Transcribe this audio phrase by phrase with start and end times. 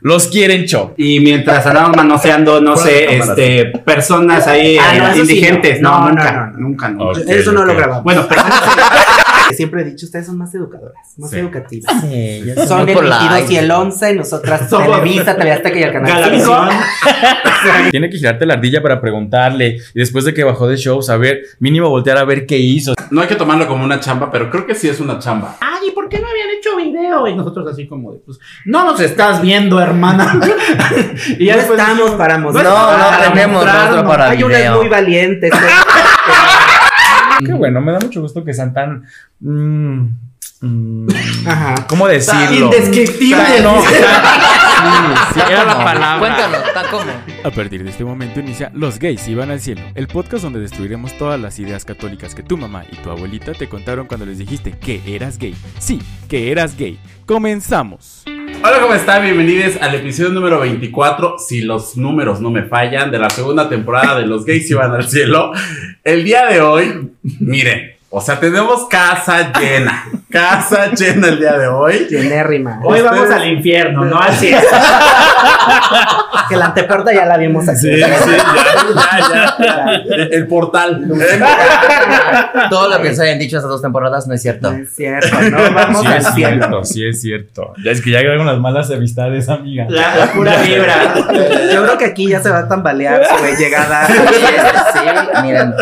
[0.00, 0.94] Los quieren show.
[0.96, 5.80] Y mientras andaban manoseando, no sé, este, personas ahí Ah, no, eh, sí indigentes.
[5.80, 5.90] no.
[5.90, 6.58] No, No, nunca, no, no, no.
[6.58, 7.20] nunca, nunca.
[7.26, 8.04] Eso no lo grabamos.
[8.04, 8.62] Bueno, personas
[9.54, 11.38] Siempre he dicho, ustedes son más educadoras, más Sí.
[11.38, 11.92] educativas.
[12.02, 13.52] Sí, ya Son el 22 polite.
[13.52, 16.50] y el 11, y nosotras Somos- Televisa, TV Azteca y el Canal 5.
[16.50, 16.68] Galavisión.
[17.90, 19.78] Tiene que girarte la ardilla para preguntarle.
[19.94, 22.94] Y después de que bajó de show, saber, mínimo voltear a ver qué hizo.
[23.10, 25.56] No hay que tomarlo como una chamba, pero creo que sí es una chamba.
[25.60, 27.26] Ay, ¿y por qué no habían hecho video?
[27.26, 30.38] Y nosotros así como de, pues, no nos estás viendo, hermana.
[31.38, 32.64] y Ya después estamos para mostrar.
[32.64, 34.76] No, no para tenemos para Hay unas video.
[34.78, 35.50] muy valientes.
[37.44, 39.04] Qué bueno, me da mucho gusto que sean tan.
[39.40, 40.00] mm,
[40.60, 41.08] mm,
[41.46, 41.86] Ajá.
[41.88, 42.66] ¿Cómo decirlo?
[42.66, 43.60] Indescriptible.
[43.62, 43.94] No, sí,
[45.34, 46.18] sí, era la palabra.
[46.18, 47.10] Cuéntanos, ¿está cómo?
[47.44, 51.16] A partir de este momento inicia Los gays iban al cielo, el podcast donde destruiremos
[51.18, 54.72] todas las ideas católicas que tu mamá y tu abuelita te contaron cuando les dijiste
[54.72, 55.54] que eras gay.
[55.78, 56.98] Sí, que eras gay.
[57.26, 58.24] Comenzamos.
[58.60, 59.22] Hola, ¿cómo están?
[59.22, 64.18] Bienvenidos al episodio número 24, si los números no me fallan, de la segunda temporada
[64.18, 65.52] de Los Gays Iban al Cielo.
[66.02, 71.68] El día de hoy, miren, o sea, tenemos casa llena, casa llena el día de
[71.68, 72.06] hoy.
[72.08, 72.80] Tienérrima.
[72.82, 74.62] Hoy vamos al infierno, no al cielo.
[76.48, 77.78] Que la antepuerta ya la vimos aquí.
[77.80, 78.08] Sí, sí, ya,
[79.28, 79.84] ya, ya.
[80.30, 81.06] El portal.
[82.70, 84.70] Todo lo que se hayan dicho estas dos temporadas no es cierto.
[84.72, 86.48] No es cierto, no vamos Sí al es cielo.
[86.58, 87.72] cierto, sí es cierto.
[87.84, 89.86] Ya es que ya con las malas amistades, amiga.
[89.90, 91.14] La, la pura vibra.
[91.72, 95.00] Yo creo que aquí ya se va a tambalear su llegada Sí,
[95.42, 95.74] miren.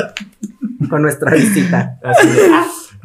[0.89, 1.99] Con nuestra visita.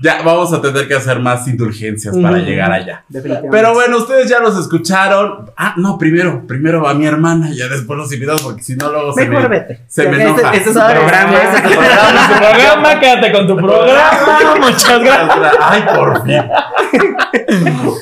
[0.02, 3.04] Ya vamos a tener que hacer más indulgencias para llegar allá.
[3.52, 5.52] Pero bueno, ustedes ya los escucharon.
[5.56, 8.92] Ah, no, primero, primero va mi hermana y ya después los invitados, porque si no
[8.92, 9.82] luego se Mejor me, vete.
[9.88, 10.42] se me Este- enoja.
[10.54, 10.98] Este es su ¿Sabes?
[11.00, 11.34] programa.
[11.38, 12.28] Ese es tu programa.
[12.28, 14.56] Tu programa, quédate con tu programa.
[14.60, 15.56] Muchas gracias.
[15.62, 16.42] Ay, por fin.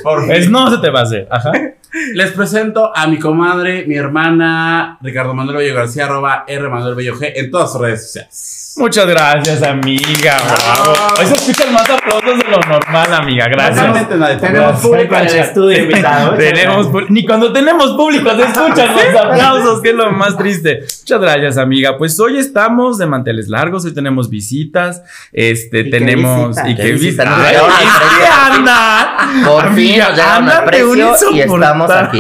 [0.04, 0.28] Por fin.
[0.30, 1.28] Pues no se te va a hacer.
[1.30, 1.52] Ajá.
[2.14, 7.16] Les presento a mi comadre, mi hermana, Ricardo Manuel Bello García, arroba R Manuel Bello
[7.16, 8.76] G, en todas sus redes sociales.
[8.78, 10.38] Muchas gracias, amiga.
[10.46, 10.94] Bravo.
[11.20, 13.48] Hoy se escuchan más aplausos de lo normal, amiga.
[13.48, 13.78] Gracias.
[13.82, 16.34] Realmente nadie te Tenemos público en el estudio invitado.
[16.36, 20.80] Tenemos pu- ni cuando tenemos público se escuchan los aplausos, que es lo más triste.
[20.82, 21.98] Muchas gracias, amiga.
[21.98, 25.02] Pues hoy estamos de manteles largos, hoy tenemos visitas,
[25.32, 26.70] este, ¿Y qué tenemos visita?
[26.70, 27.36] y ¿Qué qué visita?
[27.38, 27.56] Ay,
[28.54, 29.44] andan.
[29.46, 32.20] Por fin nos llegaron al precio y estamos aquí.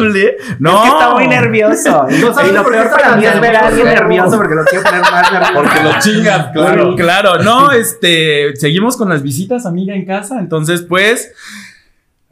[0.59, 2.05] No, Es que está muy nervioso.
[2.19, 4.03] No sabes y lo por qué peor para mí es ver a alguien nervioso.
[4.03, 5.53] nervioso porque lo quiero poner más nervioso.
[5.53, 6.95] Porque lo chingas, claro.
[6.95, 10.39] Claro, no, este, seguimos con las visitas, amiga, en casa.
[10.39, 11.31] Entonces, pues,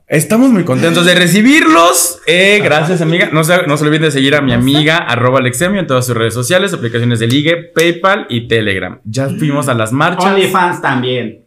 [0.07, 2.19] estamos muy contentos de recibirlos.
[2.27, 3.29] Eh, gracias, amiga.
[3.31, 6.15] No se, no se olviden de seguir a mi amiga, arroba Alexemio, en todas sus
[6.15, 8.99] redes sociales, aplicaciones de ligue, PayPal y Telegram.
[9.03, 10.25] Ya fuimos a las marchas.
[10.25, 11.43] OnlyFans también.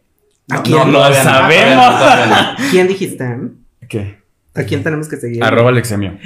[0.49, 1.99] ¿A No, lo sabemos.
[2.29, 3.25] no, ¿Quién dijiste?
[3.87, 4.20] ¿Qué?
[4.53, 5.41] ¿A quién tenemos que seguir?
[5.41, 6.17] Arroba Alexemio.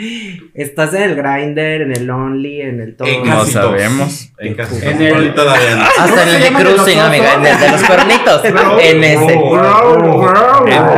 [0.56, 3.08] Estás en el Grindr, en el Only, en el todo.
[3.08, 4.32] En No sabemos.
[4.40, 5.84] En casi En el- todavía no.
[5.84, 7.34] Hasta en el de cruising, amiga.
[7.36, 8.42] En el de los cuernitos.
[8.82, 9.34] En ese.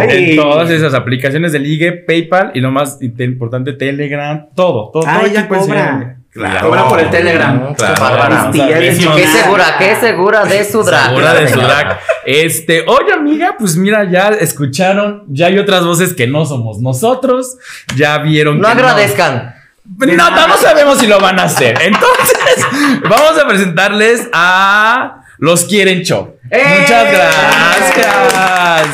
[0.10, 5.04] En, todas esas aplicaciones de ligue, PayPal y lo más importante, Telegram, todo, todo.
[5.06, 6.17] Ay, todo ya cobra.
[6.32, 6.68] Claro.
[6.70, 7.76] Cobra por el Telegram.
[7.76, 8.52] Qué Claro.
[8.52, 11.08] Qué Qué segura, qué segura de su drag.
[11.10, 12.00] Segura de su drag.
[12.26, 17.58] Este, oye amiga, pues mira, ya escucharon, ya hay otras voces que no somos nosotros,
[17.96, 19.56] ya vieron No que agradezcan.
[19.98, 21.78] No, no, no sabemos si lo van a hacer.
[21.82, 22.38] Entonces,
[23.10, 26.36] vamos a presentarles a Los Quieren Show.
[26.52, 26.80] ¡Eh!
[26.82, 28.86] Muchas gracias.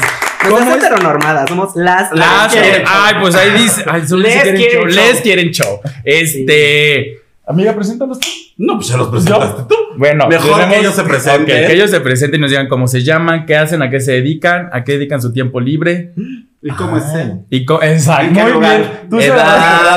[0.43, 0.83] ¿Cómo ¿Cómo es es?
[0.83, 1.47] heteronormada?
[1.47, 2.11] Somos las.
[2.11, 2.95] Las quieren quieren- show.
[3.05, 3.83] Ay, pues ahí dice.
[3.89, 4.89] Ay, solo dice Les quieren quieren show.
[4.91, 5.11] show.
[5.13, 5.81] Les quieren show.
[6.03, 7.22] Este.
[7.45, 8.27] Amiga, preséntalos tú.
[8.57, 9.75] No, pues ya los presentaste tú.
[9.97, 11.63] Bueno, Mejor tenemos- que ellos se presenten.
[11.63, 13.99] Ok, que ellos se presenten y nos digan cómo se llaman, qué hacen, a qué
[13.99, 16.13] se dedican, a qué dedican su tiempo libre.
[16.61, 17.41] ¿Y cómo es él?
[17.49, 18.27] Y co- exacto.
[18.27, 18.77] ¿En qué Muy lugar?
[18.79, 18.91] bien.
[19.09, 19.35] Tú Edad.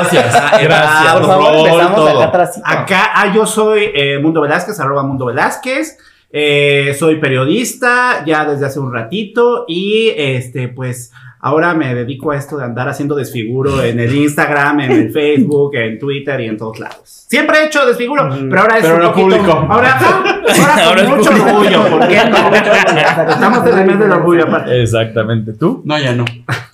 [0.01, 0.25] Gracias.
[0.35, 1.13] edad, Gracias.
[1.13, 2.09] Por favor, rol, empezamos todo.
[2.09, 2.61] acá atrás.
[2.65, 5.97] Acá, ah, yo soy eh, Mundo Velázquez, arroba Mundo Velázquez.
[6.29, 12.37] Eh, soy periodista ya desde hace un ratito y este, pues ahora me dedico a
[12.37, 16.57] esto de andar haciendo desfiguro en el Instagram, en el Facebook, en Twitter y en
[16.57, 17.25] todos lados.
[17.29, 19.51] Siempre he hecho desfiguro, pero ahora es Pero un poquito, público.
[19.69, 21.49] Ahora, ahora Ahora es con mucho público.
[21.57, 23.29] orgullo, ¿por qué no?
[23.31, 24.81] Estamos en el mes del orgullo aparte.
[24.81, 25.53] Exactamente.
[25.53, 25.81] ¿Tú?
[25.85, 26.25] No, ya no.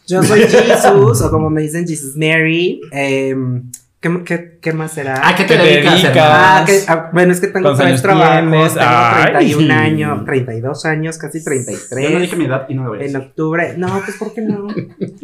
[0.08, 2.82] Yo soy Jesus, o como me dicen Jesus Mary.
[2.92, 3.64] Em,
[4.04, 5.28] ¿qué, qué, qué más será?
[5.28, 6.18] ¿A qué te ¿Qué te dedicas, dedicas?
[6.30, 8.42] Ah, que- ah, bueno, es que tengo ¿Cuántos tres trabajos.
[8.52, 8.74] tienes?
[8.74, 9.24] Tengo Ay.
[9.32, 12.04] 31 años, 32 años, casi 33.
[12.04, 13.74] Yo no dije mi edad y no lo voy a En octubre.
[13.78, 14.68] No, pues ¿por qué no?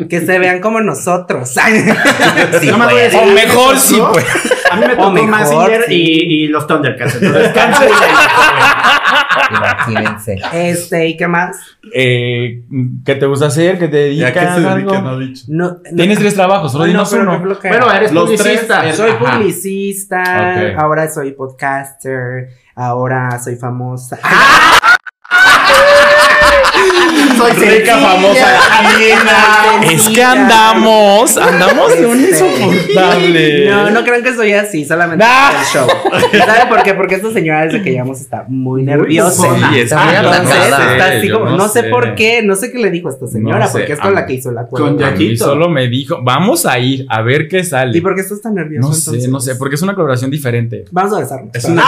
[0.10, 1.54] que se vean como nosotros.
[2.62, 4.26] Sí, No me voy a decir O mejor sí, pues.
[4.71, 5.94] A mí me tocó mejor, Mazinger sí.
[5.94, 7.16] y, y los Thundercats.
[7.21, 7.89] Entonces, canso y
[9.56, 10.38] Imagínense.
[10.54, 11.57] este, ¿y qué más?
[11.94, 12.63] Eh,
[13.06, 13.80] ¿Qué te gusta hacer?
[13.80, 14.56] ¿Qué te ¿Y a dedicas?
[14.56, 14.75] qué se algo?
[14.92, 15.01] dedica?
[15.01, 15.44] No ha dicho.
[15.48, 17.39] No, no- Tienes tres trabajos, solo dinos uno.
[17.39, 18.95] Bueno, eres Los publicista, tres.
[18.95, 19.38] soy Ajá.
[19.38, 20.21] publicista,
[20.74, 20.80] Ok.
[20.80, 24.19] ahora soy podcaster, ahora soy famosa.
[27.39, 28.47] Soy Rica, famosa,
[28.80, 29.91] aliena.
[29.94, 33.69] Es que andamos, andamos de un insoportable.
[33.69, 35.51] No, no crean que soy así, solamente Ah.
[35.59, 35.88] el show.
[36.45, 36.94] ¿Saben por qué?
[36.94, 39.47] Porque esta señora desde que llegamos está muy nerviosa.
[39.71, 43.27] Sí, está así como, no, sé, por qué, no sé qué le dijo a esta
[43.27, 44.88] señora, No sé, porque es con a la que hizo el acuerdo.
[44.88, 45.45] Con Yaquito.
[45.45, 47.97] solo me dijo, vamos a ir a ver qué sale.
[47.97, 49.30] ¿Y por qué estás tan nervioso No sé, entonces?
[49.31, 50.86] no sé, porque es una colaboración diferente.
[50.91, 51.56] Vamos a besarnos.
[51.56, 51.83] Es una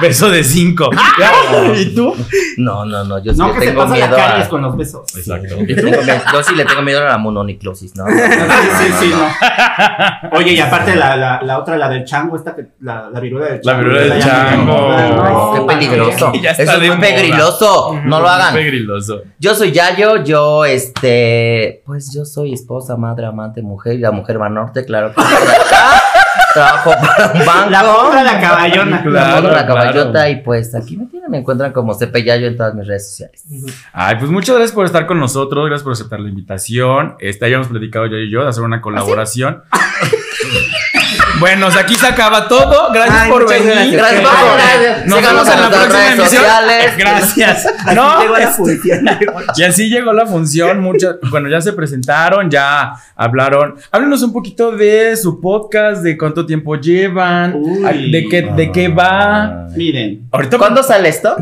[0.00, 0.90] Beso de cinco.
[1.76, 2.14] ¿Y tú?
[2.58, 3.18] No, no, no.
[3.22, 4.48] Yo sí No, le que se tengo pasa la miedo a.
[4.48, 5.16] con los besos.
[5.16, 5.56] Exacto.
[5.66, 8.04] Yo, tengo miedo- yo sí le tengo miedo a la mononiclosis, ¿no?
[8.78, 10.38] Sí, sí, sí, no.
[10.38, 13.46] Oye, y aparte la, la, la otra, la del chango, esta que, la, la viruela
[13.48, 13.84] del La chango.
[13.88, 14.64] viruela del chango.
[14.64, 16.32] No, Qué peligroso.
[16.58, 17.94] Eso es muy pegriloso.
[18.04, 18.54] No lo hagan.
[18.54, 19.22] Pegriloso.
[19.38, 24.38] Yo soy Yayo, yo, este, pues yo soy esposa, madre, amante, mujer y la mujer
[24.38, 25.22] Banorte, claro que.
[26.58, 27.70] Trabajo para un banco.
[27.70, 29.02] La otra, la caballona.
[29.02, 29.66] Claro, La la claro.
[29.66, 33.08] caballota y pues aquí me tienen, me encuentran como Cepe Yayo en todas mis redes
[33.10, 33.44] sociales.
[33.92, 37.14] Ay, pues muchas gracias por estar con nosotros, gracias por aceptar la invitación.
[37.20, 39.62] Este, habíamos platicado yo y yo de hacer una colaboración.
[41.40, 42.90] bueno, o sea, aquí se acaba todo.
[42.92, 43.92] Gracias Ay, por venir.
[43.92, 44.22] gracias.
[44.22, 45.06] Gracias.
[45.06, 46.28] Nos vemos en la próxima redes emisión.
[46.42, 46.96] sociales.
[46.96, 47.66] Gracias.
[47.66, 49.00] Así No, llegó la es- publicidad.
[49.56, 50.80] y así llegó la función.
[50.80, 53.76] Muchas, bueno, ya se presentaron, ya hablaron.
[53.90, 58.10] Háblenos un poquito de su podcast, de cuánto tiempo llevan, Uy.
[58.10, 59.66] de qué, de qué va.
[59.76, 60.28] Miren.
[60.32, 61.36] Ahorita ¿Cuándo sale esto?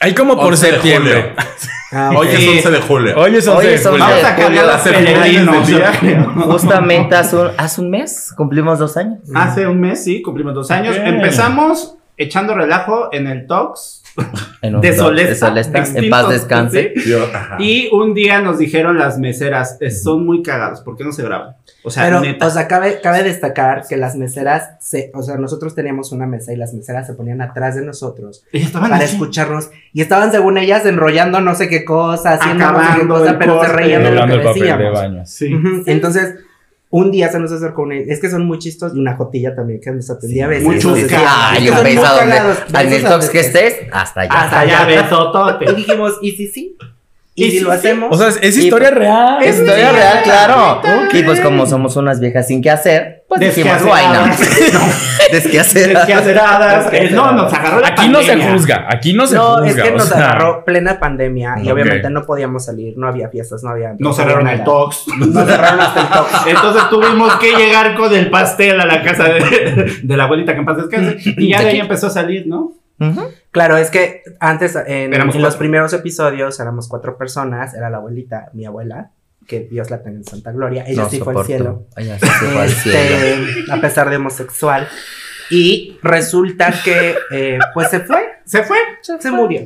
[0.00, 1.34] hay como por 11 de septiembre.
[1.96, 3.14] Ah, Hoy es 11 de julio.
[3.16, 4.04] Hoy es 11 Hoy de es 11 julio.
[4.06, 5.92] de Vamos a Julio, cambiar las efemérides del día.
[6.00, 6.44] peregrinos.
[6.44, 9.18] Justamente hace un, hace un mes cumplimos dos años.
[9.34, 10.96] Hace un mes, sí, cumplimos dos años.
[10.98, 14.02] Empezamos echando relajo en el Tox.
[14.62, 16.92] En un De Solesta, De Solesta, en paz descanse.
[16.96, 17.10] ¿sí?
[17.10, 17.26] Yo.
[17.58, 21.22] Y un día nos dijeron las meseras, "Eh, son muy cagados, ¿por qué no se
[21.22, 21.56] graban?
[21.82, 22.46] O sea, Pero, neta.
[22.46, 26.52] o sea, cabe, cabe destacar que las meseras, se, o sea, nosotros teníamos una mesa
[26.52, 29.14] y las meseras se ponían atrás de nosotros Y estaban para así.
[29.16, 33.14] escucharnos y estaban, según ellas, enrollando no sé qué cosa, haciendo no sé qué Acabando
[33.16, 34.92] cosa, el pero se reían de lo que de decíamos.
[34.94, 35.26] baño.
[35.26, 35.54] Sí.
[35.54, 36.36] Ujú, Entonces,
[36.96, 39.80] un día se nos acercó una, es que son muy chistos y una jotilla también
[39.80, 40.64] que nos atendía a veces.
[40.80, 40.88] sí,
[41.26, 43.54] Ay, es que un son muy beso a donde, en el a tox que veces.
[43.54, 44.32] estés, hasta allá.
[44.32, 45.64] Hasta allá, besotote.
[45.70, 46.76] Y dijimos, ¿y si sí?
[47.36, 48.08] ¿Y, ¿Y si si lo hacemos?
[48.12, 49.42] O sea, es, es Y- historia real.
[49.42, 50.80] Es historia Sí, real, claro.
[50.84, 51.18] neta.
[51.18, 54.40] Y pues como somos unas viejas sin qué hacer, pues Desquaceradas.
[55.30, 56.88] Desquaceradas.
[56.92, 59.68] Eh, No, nos agarró la Aquí no se juzga, aquí no se no, juzga.
[59.68, 63.62] es que nos sea, agarró plena pandemia y obviamente no podíamos salir, no había fiestas,
[63.64, 63.94] no había.
[63.98, 64.64] Nos cerraron el.
[64.64, 65.06] Tox.
[65.18, 66.30] Nos cerraron hasta el tox.
[66.46, 70.58] Entonces tuvimos que llegar con el pastel a la casa de, de la abuelita que
[70.60, 71.16] en paz descanse.
[71.36, 72.72] Y ya de ahí empezó a salir, ¿no?
[73.50, 78.64] Claro, es que antes en, los primeros episodios éramos cuatro personas, era la abuelita, mi
[78.66, 79.10] abuela,
[79.46, 82.26] que Dios la tenga en Santa Gloria, ella No sí fue al cielo, Ella sí
[82.26, 82.98] se fue al cielo.
[82.98, 84.88] este, a pesar de homosexual,
[85.50, 88.78] y resulta que pues pues se fue, Se fue.
[89.02, 89.60] se murió.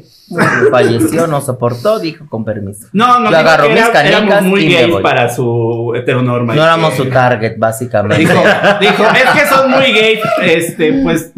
[0.71, 2.89] Falleció, no soportó, dijo con permiso.
[2.93, 3.37] No, no, que
[3.69, 6.55] mis era- canicas éramos muy y gays para su heteronorma.
[6.55, 8.19] No éramos que- su target, básicamente.
[8.25, 8.43] Dijo,
[8.81, 11.33] dijo, es que son muy gays, este, pues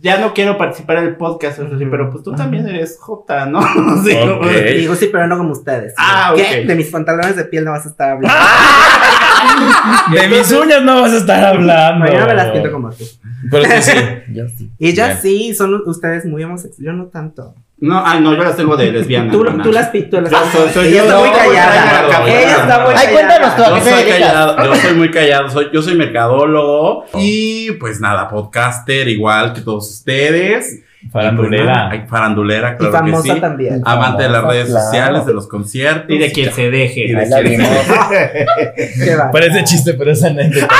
[0.00, 1.58] ya no quiero participar en el podcast,
[1.90, 3.60] pero pues tú también eres J, ¿no?
[4.04, 5.94] Sí, como- digo, sí, pero no como ustedes.
[5.98, 6.60] Ah, ¿Qué?
[6.62, 6.66] ok.
[6.68, 8.36] De mis pantalones de piel no vas a estar hablando.
[10.12, 12.04] De mis uñas no vas a estar hablando.
[12.04, 13.04] Mañana me las pinto como tú.
[13.50, 13.92] Pero tú sí.
[14.32, 14.70] Yo sí.
[14.78, 15.18] Y ya Bien.
[15.20, 16.84] sí, son ustedes muy homosexuales.
[16.84, 17.54] Yo no tanto.
[17.82, 19.32] No, ah, no, yo las tengo de lesbiana.
[19.32, 20.30] Tú, tú las pintas.
[20.30, 21.72] Yo soy- soy- Ella yo está muy callada.
[22.10, 22.26] callado.
[22.26, 23.12] Ella está muy Ay, callada.
[23.12, 27.72] cuéntanos tú, ¿a Yo soy, callado, yo soy muy callado, soy, yo soy mercadólogo y
[27.72, 30.82] pues nada, podcaster igual que todos ustedes.
[31.10, 31.90] Farandulera.
[31.94, 33.40] Y, pues, farandulera, Y claro famosa que sí.
[33.40, 33.82] también.
[33.84, 34.84] Amante de las redes claro.
[34.84, 36.10] sociales, de los conciertos.
[36.10, 37.06] Y de quien se deje.
[37.06, 37.60] Y de quien-.
[39.04, 39.30] Qué va.
[39.30, 40.68] Parece chiste, pero es anécdota.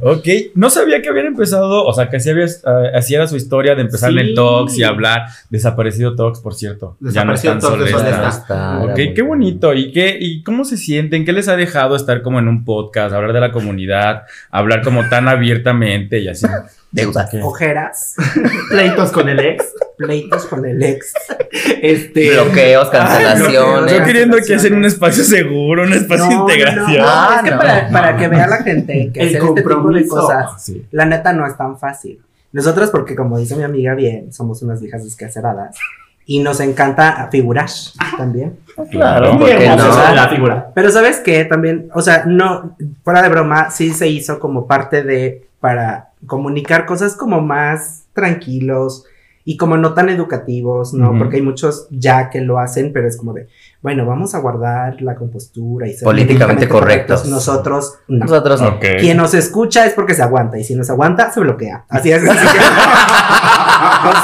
[0.00, 3.36] Ok, no sabía que habían empezado, o sea, que así, habías, eh, así era su
[3.36, 4.34] historia de empezar en el.
[4.34, 5.26] Tox y hablar.
[5.50, 6.96] Desaparecido Tox, por cierto.
[7.00, 7.58] Ya no están.
[7.58, 9.74] Está, Ok, qué bonito.
[9.74, 11.24] ¿Y qué, ¿Y cómo se sienten?
[11.24, 15.08] ¿Qué les ha dejado estar como en un podcast, hablar de la comunidad, hablar como
[15.08, 16.46] tan abiertamente y así?
[16.92, 17.30] Deudas.
[17.42, 18.16] Ojeras,
[18.70, 19.64] Pleitos con el ex.
[19.96, 21.12] pleitos con el ex.
[21.82, 22.30] Este.
[22.32, 23.92] Bloqueos, cancelaciones.
[23.92, 26.98] Yo queriendo que hacer un espacio seguro, un espacio de No, integración.
[26.98, 27.58] no, Ah, es que no.
[27.58, 30.84] para, para que vea la gente que El hacer este tipo de cosas, Sí.
[30.90, 32.20] la neta no es tan fácil.
[32.52, 35.76] Nosotros, porque como dice mi amiga bien, somos unas viejas descaceradas
[36.26, 37.68] y nos encanta figurar
[38.16, 38.58] también.
[38.90, 40.14] Claro, Muy ¿por qué hermosa no?
[40.16, 40.70] la figura.
[40.74, 45.02] Pero sabes que también, o sea, no, fuera de broma, sí se hizo como parte
[45.04, 49.04] de, para comunicar cosas como más tranquilos
[49.44, 51.16] y como no tan educativos, ¿no?
[51.18, 53.48] Porque hay muchos ya que lo hacen, pero es como de,
[53.82, 57.24] bueno, vamos a guardar la compostura y ser Políticamente correctos.
[57.26, 58.26] Nosotros, no.
[58.26, 58.78] Nosotros no.
[58.78, 61.84] Quien nos escucha es porque se aguanta y si nos aguanta, se bloquea.
[61.88, 62.22] Así es.
[62.28, 62.58] así que-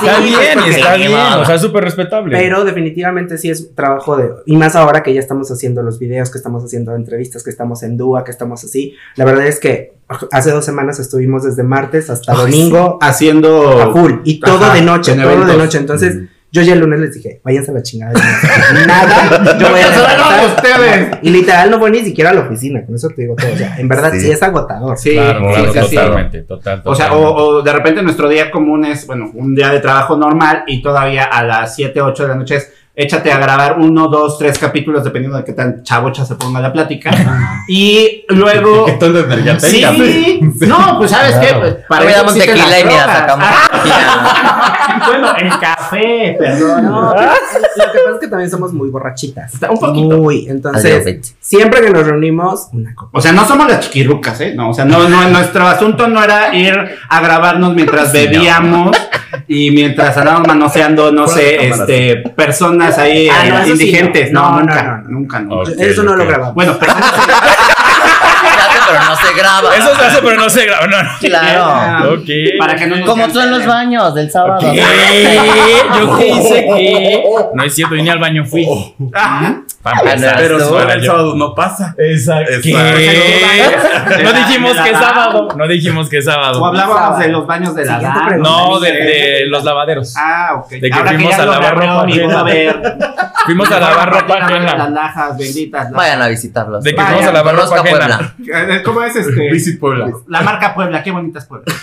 [0.07, 1.13] Está Sí, bien, pues, porque- está bien.
[1.13, 2.37] O sea, es súper respetable.
[2.37, 4.31] Pero definitivamente sí es trabajo de...
[4.47, 7.83] Y más ahora que ya estamos haciendo los videos, que estamos haciendo entrevistas, que estamos
[7.83, 8.95] en Dúa, que estamos así.
[9.17, 9.95] La verdad es que
[10.33, 13.81] hace dos semanas estuvimos desde martes hasta Ay, domingo Haciendo.
[13.83, 14.13] a full.
[14.25, 15.79] Y todo Ajá, de noche, todo de noche.
[15.79, 16.17] Entonces...
[16.57, 18.13] Yo ya el lunes les dije, váyanse a la chingada.
[18.87, 20.47] Nada, yo voy a descansar.
[20.47, 21.09] ustedes.
[21.23, 23.53] Y literal no fue ni siquiera a la oficina, con eso te digo todo.
[23.53, 24.31] O sea, en verdad sí, Sí.
[24.31, 24.97] es agotador.
[24.97, 28.51] Sí, Claro, sí, claro, sí, totalmente, total, O sea, o, o de repente nuestro día
[28.51, 32.29] común es, bueno, un día de trabajo normal y todavía a las 7, 8 de
[32.31, 36.25] la noche es échate a grabar uno, dos, tres capítulos dependiendo de qué tan chavocha
[36.25, 37.11] se ponga la plática.
[37.69, 38.87] y luego...
[38.87, 40.69] ¿Qué energía Sí, tengas?
[40.69, 41.61] no, pues sabes qué, Claro.
[41.61, 43.19] pues, Para eso tequila las y mira, drogas.
[43.19, 43.47] sacamos
[44.99, 46.85] Ah, bueno, el café, perdón.
[46.87, 49.53] No, lo que pasa es que también somos muy borrachitas.
[49.69, 50.17] Un poquito.
[50.17, 50.49] Muy.
[50.49, 53.19] Entonces, siempre que nos reunimos, una copa.
[53.19, 54.55] O sea, no somos las chiquirrucas, ¿eh?
[54.57, 56.77] No, o sea, no, no, nuestro asunto no era ir
[57.09, 58.97] a grabarnos mientras bebíamos
[59.49, 64.33] y mientras andábamos manoseando, no sé, este, personas ahí Ah, no, eh, sí, indigentes.
[64.33, 64.41] no.
[64.43, 65.09] No, No, nunca, no, no.
[65.09, 65.45] nunca,
[65.79, 66.55] Eso no lo grabamos.
[66.55, 67.13] Bueno, personas
[68.89, 69.77] pero no se graba.
[69.77, 70.87] Eso se hace, pero no se graba.
[70.87, 71.09] No, no.
[71.21, 72.15] Claro.
[72.17, 72.29] Ok.
[72.59, 73.69] para que no nos Como tú en los cancelen.
[73.69, 74.59] baños del sábado.
[74.61, 74.77] ¿Qué?
[76.01, 77.23] ¿Yo qué hice qué?
[77.55, 78.67] No es cierto, yo ni al baño fui.
[79.13, 79.63] Ajá.
[80.37, 81.95] Pero suena el sábado no pasa.
[81.99, 82.53] Exacto.
[82.55, 82.63] Exacto.
[82.67, 84.23] ¿Qué?
[84.23, 85.49] No dijimos que es sábado.
[85.57, 86.65] No dijimos que es O sábado.
[86.67, 88.37] hablábamos de los baños de la pregunta.
[88.51, 90.15] No, de, de los lavaderos.
[90.17, 90.71] Ah, ok.
[90.71, 92.81] De que Ahora fuimos a lavar ropa a ver.
[93.47, 94.89] Fuimos a lavar ropa Las ajena.
[94.91, 95.85] lajas benditas.
[95.85, 96.83] las- Vayan a visitarlos.
[96.83, 98.35] De que fuimos a lavar ropa ajena.
[98.39, 98.83] Puebla.
[98.85, 99.51] ¿Cómo es este?
[99.51, 100.11] Visit Puebla.
[100.27, 101.73] La marca Puebla, qué bonita es Puebla.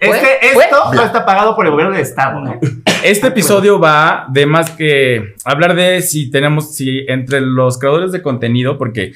[0.00, 2.58] Este, esto no está pagado por el gobierno del estado, ¿no?
[3.02, 8.22] Este episodio va de más que hablar de si tenemos, si entre los creadores de
[8.22, 9.12] contenido, porque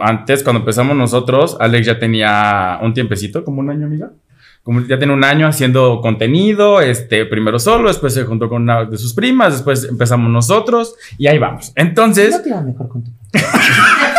[0.00, 4.10] antes cuando empezamos nosotros, Alex ya tenía un tiempecito, como un año, amiga.
[4.62, 8.84] Como ya tiene un año haciendo contenido, este, primero solo, después se juntó con una
[8.84, 11.72] de sus primas, después empezamos nosotros y ahí vamos.
[11.74, 13.10] Entonces, No te mejor con tu.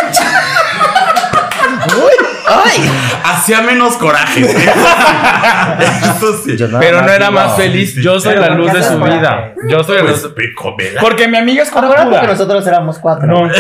[2.66, 2.92] ¡Ay!
[3.24, 4.42] Hacía menos coraje.
[4.42, 6.58] Eso sí.
[6.58, 7.96] Yo nada pero no era digo, más feliz.
[7.96, 9.18] Yo soy pero la ¿por luz de su coraje?
[9.18, 9.54] vida.
[9.70, 10.34] Yo soy la Pues, luz.
[10.34, 11.00] pico, vela.
[11.02, 13.28] Porque mi amiga es Acuérdate que nosotros éramos cuatro.
[13.28, 13.48] No.
[13.50, 13.54] Tú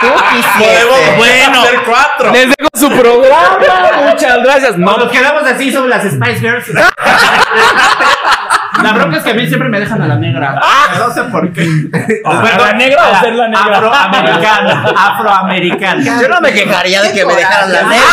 [0.00, 0.84] Podemos quisiste.
[1.16, 1.60] Bueno.
[1.62, 2.32] hacer cuatro.
[2.32, 3.58] Les dejo su programa.
[4.10, 4.76] Muchas gracias.
[4.78, 6.66] No, No, nos quedamos así sobre las Spice Girls.
[8.82, 10.60] La bronca es que a mí siempre me dejan a la negra.
[10.98, 11.66] No sé por qué.
[12.24, 13.76] ¿A la negra o ser la negra?
[13.78, 14.84] Afroamericana.
[14.96, 16.20] Afroamericana.
[16.20, 18.06] Yo no me quejaría de que me dejaran la negra.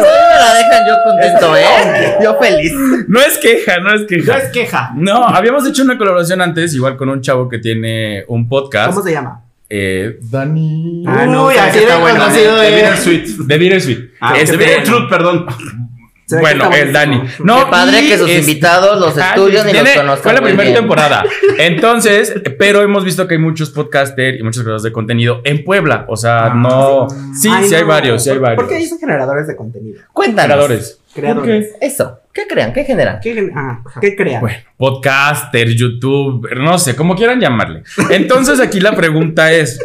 [0.00, 2.16] Me la dejan yo contento, ¿eh?
[2.22, 2.72] Yo feliz.
[3.08, 4.38] no es queja, no es No queja.
[4.38, 4.90] es queja.
[4.94, 8.90] No, habíamos hecho una colaboración antes, igual con un chavo que tiene un podcast.
[8.90, 9.42] ¿Cómo se llama?
[9.68, 11.04] Eh, Dani.
[11.06, 12.18] Ah, no, Uy, o sea, así está bueno.
[12.20, 13.26] conocido De Bittersweet.
[13.46, 13.98] De Bittersweet.
[14.20, 14.80] Ah, Este, De.
[14.80, 15.46] Truth, perdón.
[16.38, 17.22] Bueno, el Dani.
[17.40, 20.22] No, Qué padre y que sus es- invitados los Ajá, estudios ni los conozcan.
[20.22, 20.74] Fue la primera bien.
[20.76, 21.24] temporada.
[21.58, 26.04] Entonces, pero hemos visto que hay muchos podcasters y muchos creadores de contenido en Puebla.
[26.08, 27.08] O sea, Ah, no.
[27.34, 28.62] Sí, Ay, sí hay varios, sí hay ¿Por- varios.
[28.62, 30.00] ¿Por qué dicen generadores de contenido?
[30.12, 30.54] Cuéntanos.
[30.56, 31.00] Creadores.
[31.14, 31.68] Creadores.
[31.80, 32.19] Eso.
[32.32, 32.72] ¿Qué crean?
[32.72, 33.18] ¿Qué generan?
[33.20, 34.40] ¿Qué, gen- ah, ¿qué crean?
[34.40, 37.82] Bueno, podcaster, YouTube, no sé, como quieran llamarle.
[38.10, 39.80] Entonces aquí la pregunta es,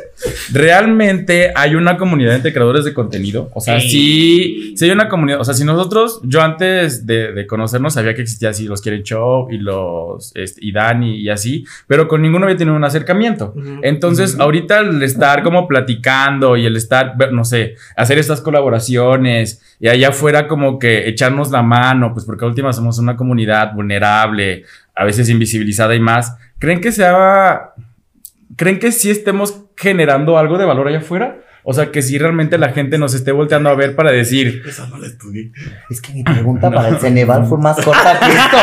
[0.53, 3.49] ¿realmente hay una comunidad entre creadores de contenido?
[3.53, 7.47] O sea, sí, sí hay una comunidad, o sea, si nosotros, yo antes de, de
[7.47, 11.65] conocernos sabía que existía así los Quieren Show y los, este, y Dani y así,
[11.87, 13.53] pero con ninguno había tenido un acercamiento.
[13.81, 19.87] Entonces, ahorita el estar como platicando y el estar, no sé, hacer estas colaboraciones y
[19.87, 24.65] allá afuera como que echarnos la mano, pues porque a última somos una comunidad vulnerable,
[24.93, 26.35] a veces invisibilizada y más.
[26.59, 27.73] ¿Creen que sea,
[28.57, 31.37] creen que sí estemos generando algo de valor allá afuera?
[31.63, 34.87] O sea, que si realmente la gente nos esté volteando a ver para decir, Esa
[34.87, 35.51] no la estudié.
[35.89, 38.57] Es que mi pregunta para el Ceneval fue más corta que esto.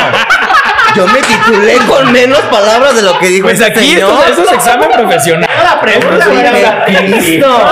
[0.97, 4.11] Yo me titulé con menos palabras de lo que dijo pues este aquí señor.
[4.13, 5.49] esto, eso es examen profesional.
[5.65, 6.27] La pregunta,
[6.87, 7.69] Cristo.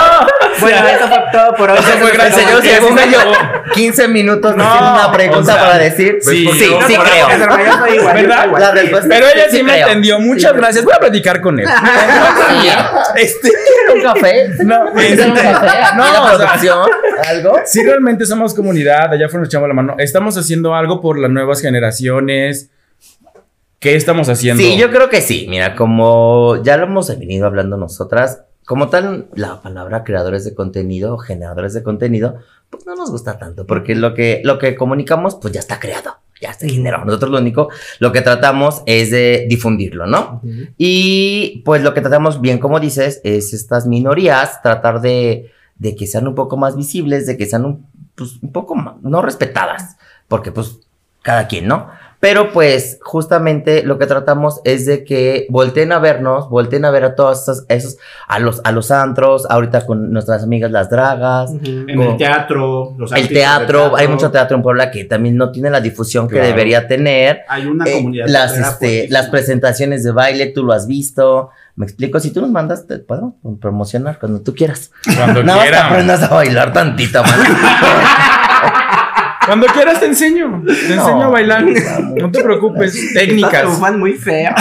[0.60, 1.78] Bueno, eso fue todo por hoy.
[1.78, 3.34] Eso fue El gracias señor porque se así llevó se medio acabó.
[3.74, 6.94] 15 minutos No, haciendo una pregunta o sea, para decir sí, sí, sí, no, sí
[6.96, 7.28] creo.
[7.28, 8.46] Yo igual, yo soy ¿Verdad?
[8.46, 8.62] igual.
[8.62, 9.86] La respuesta Pero ella sí, sí me creo.
[9.86, 10.18] entendió.
[10.20, 10.84] Muchas gracias.
[10.84, 11.66] Voy a platicar con él.
[12.60, 12.68] Sí.
[13.16, 14.48] Este, ¿Quieren un café?
[14.64, 15.66] no, ¿Quieren un este, café?
[15.68, 16.84] ¿Aquí no, o sea?
[17.28, 17.58] ¿Algo?
[17.64, 21.30] si realmente somos comunidad, allá afuera nos echamos la mano, estamos haciendo algo por las
[21.30, 22.70] nuevas generaciones.
[23.80, 24.62] ¿Qué estamos haciendo?
[24.62, 25.46] Sí, yo creo que sí.
[25.48, 31.16] Mira, como ya lo hemos venido hablando nosotras, como tal, la palabra creadores de contenido
[31.16, 32.36] generadores de contenido,
[32.68, 36.18] pues no nos gusta tanto, porque lo que, lo que comunicamos, pues ya está creado.
[36.40, 37.04] ya se generó.
[37.04, 37.68] Nosotros lo único,
[37.98, 40.40] lo que tratamos es de difundirlo, ¿no?
[40.42, 40.68] Ujú.
[40.78, 46.06] Y pues lo que tratamos, bien como dices, es estas minorías, tratar de, de que
[46.06, 49.96] sean un poco más visibles, de que sean un, pues, un poco más, no respetadas,
[50.28, 50.78] porque pues
[51.22, 51.88] cada quien, ¿no?
[52.20, 57.04] Pero pues justamente lo que tratamos es de que volteen a vernos, volteen a ver
[57.04, 57.96] a todos esos, esos
[58.28, 61.50] a los, a los antros, ahorita con nuestras amigas las dragas.
[61.64, 65.70] En el teatro, los el teatro, hay mucho teatro en Puebla que también no tiene
[65.70, 67.40] la difusión que debería tener.
[67.48, 68.26] Hay una Eh, comunidad.
[68.28, 71.48] las, este, las presentaciones de baile, tú lo has visto.
[71.76, 74.90] Me explico, si tú nos mandas, te puedo promocionar cuando tú quieras.
[75.16, 75.90] Cuando Nada más que quieras.
[75.90, 77.32] aprendas a bailar tantito, man.
[79.50, 80.62] Cuando quieras te enseño.
[80.64, 81.02] Te No.
[81.02, 81.64] enseño a bailar.
[82.16, 82.94] No te preocupes.
[82.94, 83.78] Estás Técnicas.
[83.80, 84.52] fan muy feo.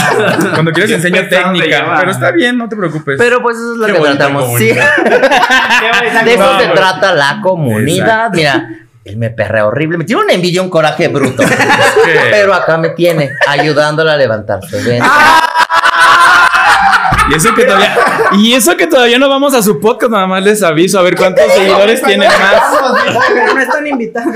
[0.54, 1.96] Cuando quieras te enseño técnica.
[2.00, 3.16] Pero está bien, no te preocupes.
[3.20, 4.58] Pero pues eso es lo Qué que tratamos.
[4.58, 4.66] Sí,
[6.26, 8.32] de eso No, se trata la comunidad.
[8.34, 8.68] Mira,
[9.06, 9.98] él me perrea horrible.
[10.00, 11.44] Me tiene una envidia, un coraje bruto.
[12.32, 14.82] Pero acá me tiene, ayudándole a levantarse.
[14.84, 15.02] ¿ven?
[17.32, 17.96] Y eso que todavía,
[18.34, 21.16] y eso que todavía no vamos a su podcast, nada más les aviso a ver
[21.16, 22.64] cuántos seguidores tienen más.
[23.34, 24.36] Pero no están invitados.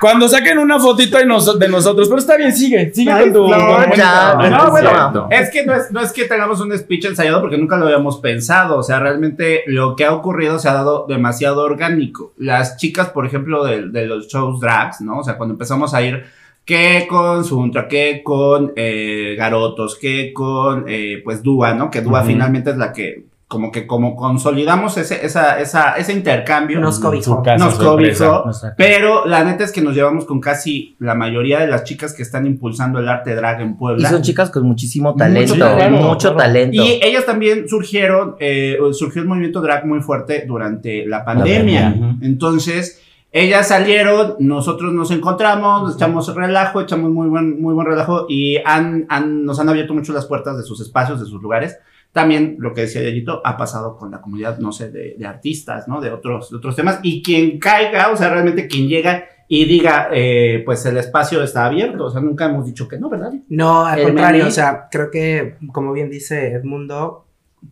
[0.00, 3.32] Cuando saquen una fotito de, nos- de nosotros, pero está bien, sigue, sigue Ay, con
[3.34, 3.48] tu.
[3.48, 5.28] no, con ya, No, No, es bueno, cierto.
[5.30, 8.18] es que no es, no es que tengamos un speech ensayado porque nunca lo habíamos
[8.18, 8.78] pensado.
[8.78, 12.32] O sea, realmente lo que ha ocurrido se ha dado demasiado orgánico.
[12.36, 15.18] Las chicas, por ejemplo, de, de los shows drags, ¿no?
[15.20, 16.24] O sea, cuando empezamos a ir
[16.64, 21.90] que con Suntra, que con eh, Garotos, que con eh, pues Dúa, ¿no?
[21.90, 26.80] Que Dúa finalmente es la que como que como consolidamos ese, esa, esa, ese intercambio.
[26.80, 27.22] Nos cobijó.
[27.36, 28.44] Su casa Nos cobijó.
[28.78, 32.22] Pero la neta es que nos llevamos con casi la mayoría de las chicas que
[32.22, 34.08] están impulsando el arte drag en Y Puebla.
[34.08, 36.36] son chicas con muchísimo talento, mucho, talento, claro.
[36.36, 36.82] talento.
[36.82, 41.90] Y ellas también surgieron, eh, surgió el movimiento drag muy fuerte durante la pandemia.
[41.90, 42.16] pandemia.
[42.22, 48.26] Entonces, ellas salieron, nosotros nos encontramos, nos echamos relajo, echamos muy buen, muy buen relajo
[48.28, 51.78] y han, han- nos han abierto mucho las puertas de sus espacios, de sus lugares.
[52.12, 55.88] También lo que decía Yayito ha pasado con la comunidad, no sé, de, de artistas,
[55.88, 56.02] ¿no?
[56.02, 57.00] De otros, de otros temas.
[57.02, 61.64] Y quien caiga, o sea, realmente quien llega y diga, eh, pues el espacio está
[61.64, 62.04] abierto.
[62.04, 63.32] O sea, nunca hemos dicho que no, ¿verdad?
[63.48, 67.24] No, al El contrario, o sea, creo que, como bien dice Edmundo,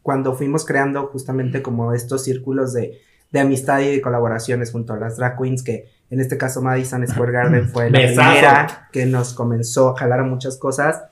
[0.03, 2.99] cuando fuimos creando justamente como estos círculos de,
[3.31, 7.07] de amistad y de colaboraciones junto a las drag queens, que en este caso Madison
[7.07, 8.31] Square Garden fue la Besazo.
[8.31, 11.03] primera que nos comenzó a jalar a muchas cosas.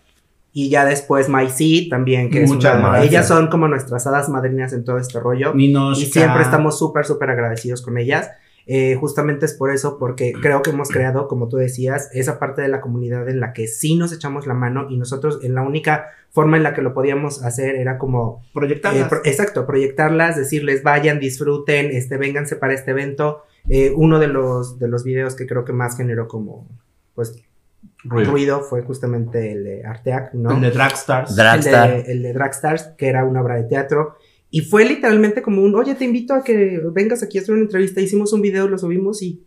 [0.52, 1.46] Y ya después My
[1.88, 3.10] también, que es Muchas una- gracias.
[3.12, 5.54] ellas son como nuestras hadas madrinas en todo este rollo.
[5.54, 6.02] Ninoshka.
[6.02, 8.30] Y siempre estamos súper, súper agradecidos con ellas.
[8.70, 12.60] Eh, justamente es por eso, porque creo que hemos creado, como tú decías, esa parte
[12.60, 15.62] de la comunidad en la que sí nos echamos la mano y nosotros en la
[15.62, 19.08] única forma en la que lo podíamos hacer era como, eh, proyectarlas.
[19.08, 23.42] pro- exacto, proyectarlas, decirles vayan, disfruten, este, vénganse para este evento.
[23.70, 26.68] Eh, uno de los, de los videos que creo que más generó como,
[27.14, 27.42] pues,
[28.04, 28.30] Ruido.
[28.32, 30.50] ruido fue justamente el de Arteac, ¿no?
[30.52, 31.34] El de Dragstars.
[31.34, 31.90] Dragstar.
[31.90, 34.16] El de, el de Dragstars, que era una obra de teatro.
[34.50, 37.64] Y fue literalmente como un, oye, te invito a que vengas aquí a hacer una
[37.64, 38.00] entrevista.
[38.00, 39.42] Hicimos un video, lo subimos y,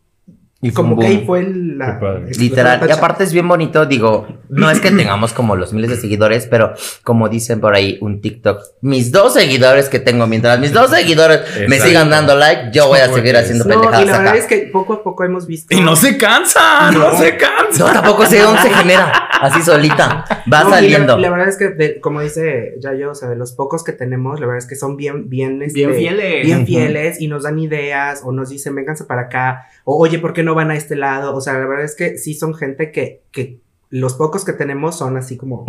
[0.61, 1.99] Y fue como que ahí fue la...
[2.37, 5.89] Literal, la y aparte es bien bonito, digo, no es que tengamos como los miles
[5.89, 10.59] de seguidores, pero como dicen por ahí un TikTok, mis dos seguidores que tengo, mientras
[10.59, 11.85] mis dos seguidores me Exacto.
[11.87, 14.17] sigan dando like, yo voy a seguir haciendo No, y la acá.
[14.19, 15.75] verdad es que poco a poco hemos visto...
[15.75, 17.60] Y no se cansa, no, se cansa.
[17.79, 21.17] No, tampoco sé dónde se genera, así solita, va No, y la- saliendo.
[21.17, 24.39] La, verdad es que, de- como dice Yayo, o sea, de los pocos que tenemos,
[24.39, 26.45] la verdad es que son bien, bien, este, Bien fieles.
[26.45, 30.33] bien fieles y nos dan ideas o nos dicen, vénganse para acá, o oye, ¿por
[30.33, 31.35] qué no van a este lado?
[31.35, 33.59] O sea, la verdad es que sí son gente que, que
[33.91, 35.65] los pocos que tenemos son así como.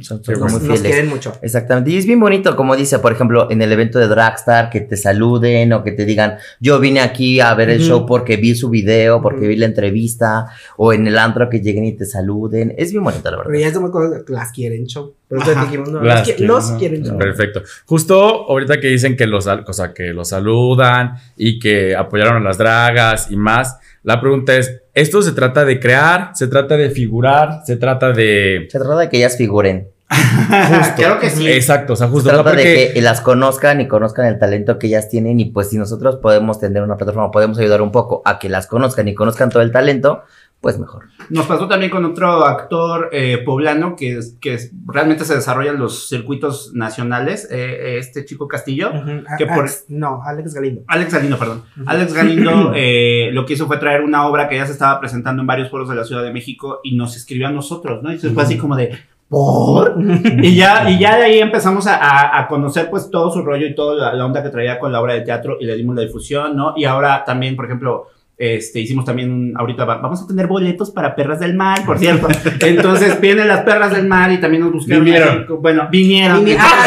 [0.00, 1.32] Son, son nos quieren mucho.
[1.42, 1.90] Exactamente.
[1.90, 4.96] Y es bien bonito, como dice, por ejemplo, en el evento de Dragstar, que te
[4.96, 8.68] saluden o que te digan, yo vine aquí a ver el show porque vi su
[8.70, 12.74] video, porque vi la entrevista, o en el antro que lleguen y te saluden.
[12.76, 13.50] Es bien bonito, la verdad.
[13.52, 15.14] Pero ya cosas que las quieren show.
[15.28, 15.64] Por eso Ajá.
[15.64, 16.78] dijimos, no, Las quieren, los ¿no?
[16.78, 17.18] quieren show.
[17.18, 17.62] Perfecto.
[17.86, 18.14] Justo
[18.50, 22.40] ahorita que dicen que los, sal- o sea, que los saludan y que apoyaron a
[22.44, 26.30] las dragas y más, la pregunta es, ¿esto se trata de crear?
[26.34, 27.62] ¿Se trata de figurar?
[27.64, 28.66] ¿Se trata de...?
[28.70, 29.88] Se trata de que ellas figuren.
[30.96, 31.46] Claro que sí.
[31.50, 32.30] Exacto, o sea, Se justo.
[32.30, 35.38] o sea, trata porque- de que las conozcan y conozcan el talento que ellas tienen
[35.40, 38.66] y pues si nosotros podemos tener una plataforma, podemos ayudar un poco a que las
[38.66, 40.22] conozcan y conozcan todo el talento,
[40.60, 41.04] pues mejor.
[41.30, 45.70] Nos pasó también con otro actor eh, poblano que, es- que es- realmente se desarrolla
[45.70, 48.90] en los circuitos nacionales, eh, este chico Castillo.
[48.90, 49.22] Ujú.
[49.38, 50.82] que Ah, por- Alex- no, Alex Galindo.
[50.88, 51.62] Alex Galindo, perdón.
[51.86, 55.42] Alex Galindo eh, lo que hizo fue traer una obra que ya se estaba presentando
[55.42, 58.12] en varios pueblos de la Ciudad de México y nos escribió a nosotros, ¿no?
[58.12, 59.94] Y se fue así como de, ¿por?
[60.42, 63.66] Y ya, y ya de ahí empezamos a, a- a conocer pues todo su rollo
[63.66, 65.94] y toda la, la onda que traía con la obra de teatro y le dimos
[65.94, 66.74] la difusión, ¿no?
[66.76, 68.08] Y ahora también, por ejemplo,
[68.40, 71.98] Este, hicimos también un, ahorita va- vamos a tener boletos para perras del mar, por
[71.98, 72.28] cierto.
[72.60, 75.04] Entonces vienen las perras del mar y también nos buscaron.
[75.04, 75.28] Vinieron.
[75.42, 76.44] así, Bueno, vinieron.
[76.44, 76.64] Vinieron.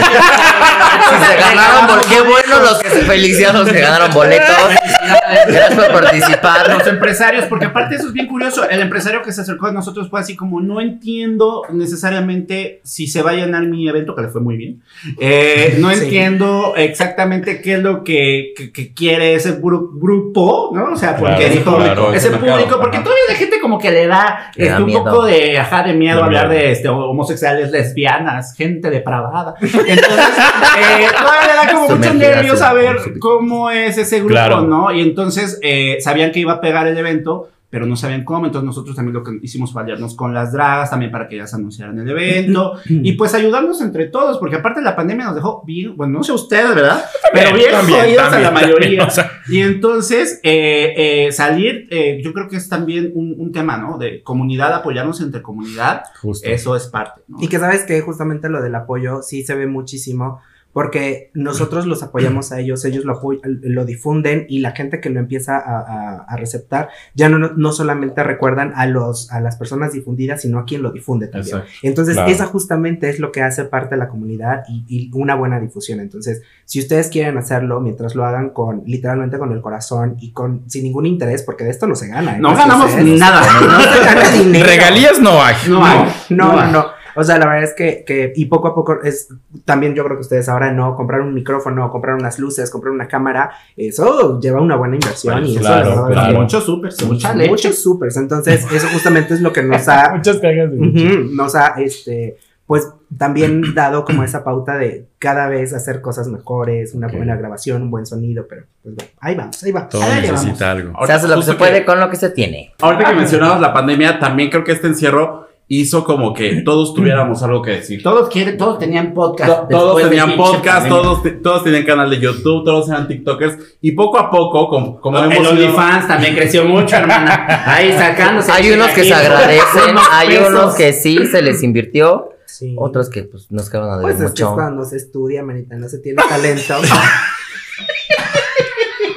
[1.02, 4.48] Si se ganaron, por qué bueno los que se felicitan los que ganaron boletos.
[5.48, 6.70] Gracias por participar.
[6.70, 10.10] los empresarios, porque aparte eso es bien curioso, el empresario que se acercó a nosotros
[10.10, 14.28] fue así como, no entiendo necesariamente si se va a llenar mi evento, que le
[14.30, 14.82] fue muy bien,
[15.20, 16.04] Eh, no Sí.
[16.04, 20.94] entiendo exactamente qué es lo que, que- que quiere ese gru- grupo, ¿no?
[20.94, 23.04] O sea, porque Claro, dijo, claro, ese ese público, mercado, porque ajá.
[23.04, 25.04] todavía hay gente como que le da, Le da este, un miedo.
[25.04, 26.62] poco de, ajá, de miedo De hablar miedo.
[26.62, 29.56] de este, homosexuales, lesbianas, gente depravada.
[29.62, 34.62] Entonces, eh, todavía le da como mucho nervio saber cómo es ese grupo, Claro.
[34.62, 34.92] ¿no?
[34.92, 38.46] Y entonces eh, sabían que iba a pegar el evento, pero no sabían cómo.
[38.46, 41.54] Entonces nosotros también lo que hicimos fue aliarnos con las dragas también para que ellas
[41.54, 45.96] anunciaran el evento y pues ayudarnos entre todos, porque aparte la pandemia nos dejó bien,
[45.96, 47.02] bueno, no sé ustedes, ¿verdad?
[47.34, 48.78] Pero bien También, jodidos a también, la mayoría.
[48.80, 53.36] también, o sea, Y entonces, eh, eh, salir, eh, yo creo que es también un,
[53.38, 53.98] un tema, ¿no?
[53.98, 56.50] De comunidad, apoyarnos entre comunidad, justo.
[56.50, 57.38] eso es parte, ¿no?
[57.40, 60.42] Y que sabes que justamente lo del apoyo sí se ve muchísimo
[60.74, 65.20] porque nosotros los apoyamos a ellos, ellos lo, lo difunden y la gente que lo
[65.20, 69.92] empieza a, a- a receptar ya no, no solamente recuerdan a, los, a las personas
[69.94, 71.58] difundidas, sino a quien lo difunde también.
[71.58, 71.80] Exacto.
[71.84, 72.30] Entonces, Claro.
[72.32, 76.00] esa justamente es lo que hace parte de la comunidad y, y una buena difusión.
[76.00, 80.70] Entonces, si ustedes quieren hacerlo, mientras lo hagan con, literalmente con el corazón y con,
[80.70, 82.36] sin ningún interés, porque de esto no se gana.
[82.38, 82.40] ¿eh?
[82.40, 83.42] No ganamos ustedes- nada.
[83.62, 84.66] No se gana dinero.
[84.68, 85.56] Regalías no hay.
[85.68, 85.98] No hay.
[86.30, 86.72] No, No no, hay.
[86.72, 87.01] no.
[87.16, 89.30] O sea, la verdad es que, que, y poco a poco es,
[89.66, 93.08] también yo creo que ustedes ahora no, comprar un micrófono, comprar unas luces, comprar una
[93.08, 96.42] cámara, eso lleva una buena inversión y eso claro, dar claro.
[96.42, 97.50] Muchos súper, mucha Muchos, leche.
[97.50, 98.18] muchos supers.
[98.18, 102.38] Entonces, eso justamente es lo que nos ha, Muchas cagas de ujú, nos ha, este,
[102.66, 107.82] pues también dado como esa pauta de cada vez hacer cosas mejores, una buena grabación,
[107.82, 109.90] un buen sonido, pero pues bueno, ahí vamos, ahí va.
[109.90, 111.06] Todo ahí necesita algo.
[111.06, 112.74] Se hace lo que se puede con lo que se tiene.
[112.80, 117.42] Ahorita que mencionabas la pandemia, también creo que este encierro hizo como que todos tuviéramos
[117.44, 118.04] algo que decir.
[118.04, 119.50] Todos quieren, todos tenían podcast.
[119.50, 124.20] To- Todos tenían podcast, todos, todos tenían canal de YouTube, todos eran TikTokers y poco
[124.20, 127.64] a poco, como, como El hemos ido- OnlyFans también creció mucho, hermana.
[127.66, 128.52] Ahí sacándose.
[128.52, 132.76] Hay unos que se agradecen, hay unos que sí se les invirtió, Sí.
[132.78, 134.56] otros que pues nos quedaron a deber Pues es que es mucho.
[134.56, 136.74] cuando se estudia, manita, no se tiene talento.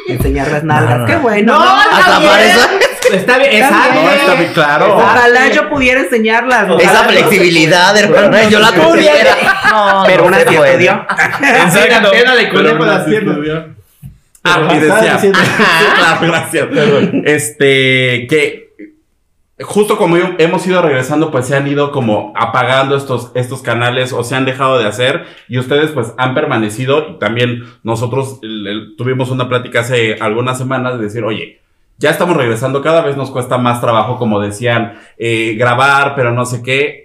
[0.06, 1.20] Enseñar las nalgas, No, qué no.
[1.22, 1.52] bueno.
[1.54, 1.70] No, ¿no?
[1.80, 2.60] Hasta para eso,
[3.12, 4.02] Está bien, Está exacto.
[4.02, 4.96] No, está bien claro.
[4.96, 6.64] Ojalá yo pudiera enseñarlas.
[6.64, 9.36] esa ojalá- flexibilidad, hermano, yo la tuviera.
[9.70, 10.70] No, Pero no una se puede.
[10.70, 10.92] estudió.
[10.92, 12.10] Exacto.
[12.52, 13.38] Pero aún las piernas.
[14.46, 15.18] Ah, y decía,
[16.20, 16.68] gracias.
[17.24, 18.64] Este, que
[19.60, 24.22] justo como hemos ido regresando, pues se han ido como apagando estos, estos canales o
[24.24, 28.96] se han dejado de hacer y ustedes pues han permanecido y también nosotros el- el-
[28.98, 31.60] tuvimos una plática hace algunas semanas de decir, oye,
[31.98, 36.44] ya estamos regresando, cada vez nos cuesta más trabajo, como decían, eh, grabar, pero no
[36.44, 37.04] sé qué.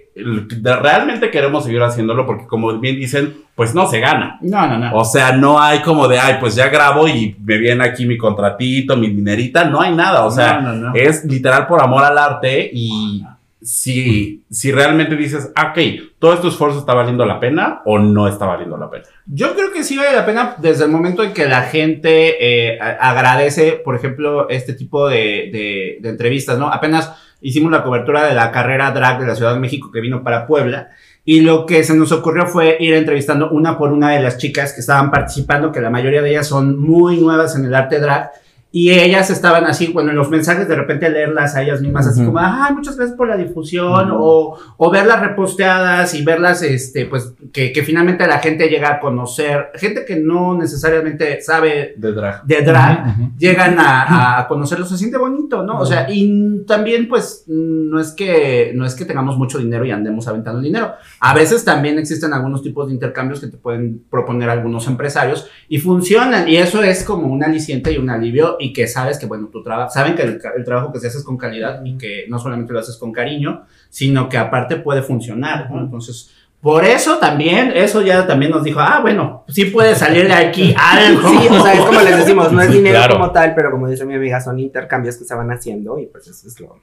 [0.62, 4.38] Realmente queremos seguir haciéndolo porque como bien dicen, pues no se gana.
[4.42, 4.94] No, no, no.
[4.94, 8.18] O sea, no hay como de, ay, pues ya grabo y me viene aquí mi
[8.18, 10.24] contratito, mi dinerita, no hay nada.
[10.24, 10.94] O sea, No, no, no.
[10.94, 13.24] es literal por amor al arte y
[13.62, 15.78] si, si realmente dices, ah, ok,
[16.18, 19.04] todo este esfuerzo está valiendo la pena o no está valiendo la pena.
[19.26, 22.36] Yo creo que sí vale la pena desde el momento en que la gente
[22.72, 26.68] eh, agradece, por ejemplo, este tipo de, de- de entrevistas, ¿no?
[26.72, 30.22] Apenas hicimos la cobertura de la carrera drag de la Ciudad de México que vino
[30.22, 30.88] para Puebla.
[31.24, 34.72] Y lo que se nos ocurrió fue ir entrevistando una por una de las chicas
[34.72, 38.30] que estaban participando, que la mayoría de ellas son muy nuevas en el arte drag.
[38.72, 42.24] Y ellas estaban así, bueno, en los mensajes de repente leerlas a ellas mismas, así
[42.24, 47.34] como, ay, muchas gracias por la difusión, o, o verlas reposteadas y verlas, este, pues,
[47.52, 52.44] que, que finalmente la gente llega a conocer, gente que no necesariamente sabe De drag.
[52.44, 55.80] de drag, llegan a, a conocerlo, se siente bonito, ¿no?
[55.80, 59.90] O sea, y también, pues, no es que, no es que tengamos mucho dinero y
[59.90, 60.92] andemos aventando dinero.
[61.18, 65.78] A veces también existen algunos tipos de intercambios que te pueden proponer algunos empresarios y
[65.78, 69.48] funcionan, y eso es como un aliciente y un alivio, y que sabes que, bueno,
[69.48, 72.26] tu trabajo, saben que el, el trabajo que se hace es con calidad y que
[72.28, 75.80] no solamente lo haces con cariño, sino que aparte puede funcionar, ¿no?
[75.80, 80.34] Entonces, por eso también, eso ya también nos dijo, ah, bueno, sí puede salir de
[80.34, 81.28] aquí algo.
[81.30, 83.14] Sí, o sea, es como les decimos, no es dinero Claro.
[83.18, 86.26] como tal, pero como dice mi amiga, son intercambios que se van haciendo y pues
[86.28, 86.76] eso es lo.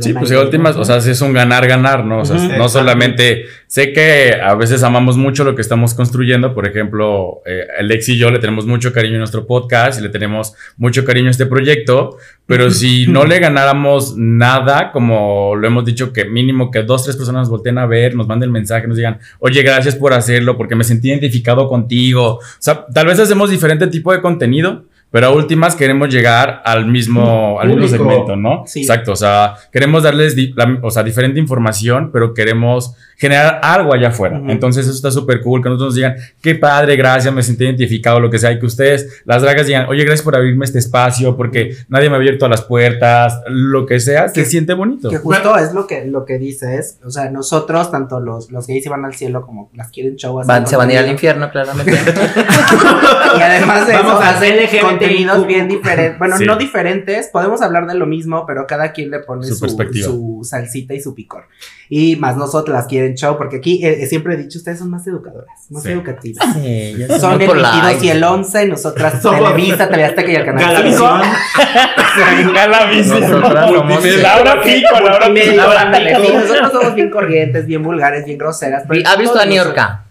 [0.00, 2.20] Sí, pues en últimas, o sea, sí es un ganar-ganar, ¿no?
[2.20, 2.56] O sea, Ujú.
[2.56, 7.66] no solamente, sé que a veces amamos mucho lo que estamos construyendo, por ejemplo, eh,
[7.78, 11.28] Alex y yo le tenemos mucho cariño a nuestro podcast y le tenemos mucho cariño
[11.28, 16.70] a este proyecto, pero si no le ganáramos nada, como lo hemos dicho, que mínimo
[16.70, 19.94] que dos, tres personas nos volteen a ver, nos manden mensaje, nos digan, oye, gracias
[19.94, 22.36] por hacerlo, porque me sentí identificado contigo.
[22.36, 24.84] O sea, tal vez hacemos diferente tipo de contenido,
[25.16, 28.64] pero a últimas queremos llegar al mismo, al mismo segmento, ¿no?
[28.66, 28.80] Sí.
[28.82, 33.92] Exacto, o sea, queremos darles di- la- o sea, diferente información, pero queremos generar algo
[33.94, 34.40] allá afuera.
[34.48, 38.20] Entonces eso está súper cool, que nosotros nos digan, qué padre, gracias, me sentí identificado,
[38.20, 41.36] lo que sea, y que ustedes, las dragas digan, oye, gracias por abrirme este espacio,
[41.36, 45.08] porque nadie me ha abierto las puertas, lo que sea, se siente bonito.
[45.10, 46.98] Que justo es lo que, lo que dices.
[47.04, 50.38] O sea, nosotros, tanto los, los gays se van al cielo como las quieren show.
[50.40, 51.96] así Van, se van a ir al infierno, claramente.
[53.38, 54.80] Y además de Vamos eso, a hacen LGBTIQ.
[54.82, 56.18] contenidos bien diferentes.
[56.18, 56.44] Bueno, Sí.
[56.44, 57.28] no diferentes.
[57.32, 60.06] Podemos hablar de lo mismo, pero cada quien le pone Su su, perspectiva.
[60.06, 61.44] su salsita y su picor.
[61.88, 65.06] Y más nosotros las show, porque aquí eh, eh, siempre he dicho, ustedes son más
[65.06, 65.90] educadoras, más Sí.
[65.92, 66.44] educativas.
[66.54, 67.68] Sí, Son el polite.
[67.82, 71.08] 22 y el 11, nosotras Somos- Televisa, TV Azteca y el Canal 5.
[72.54, 73.20] Galavisión.
[73.20, 76.32] Nosotras somos- Laura Pico, Laura Pico.
[76.34, 78.84] nosotros somos bien corrientes, bien vulgares, bien groseras.
[78.88, 80.02] pero ¿Ha visto a todos Niorca?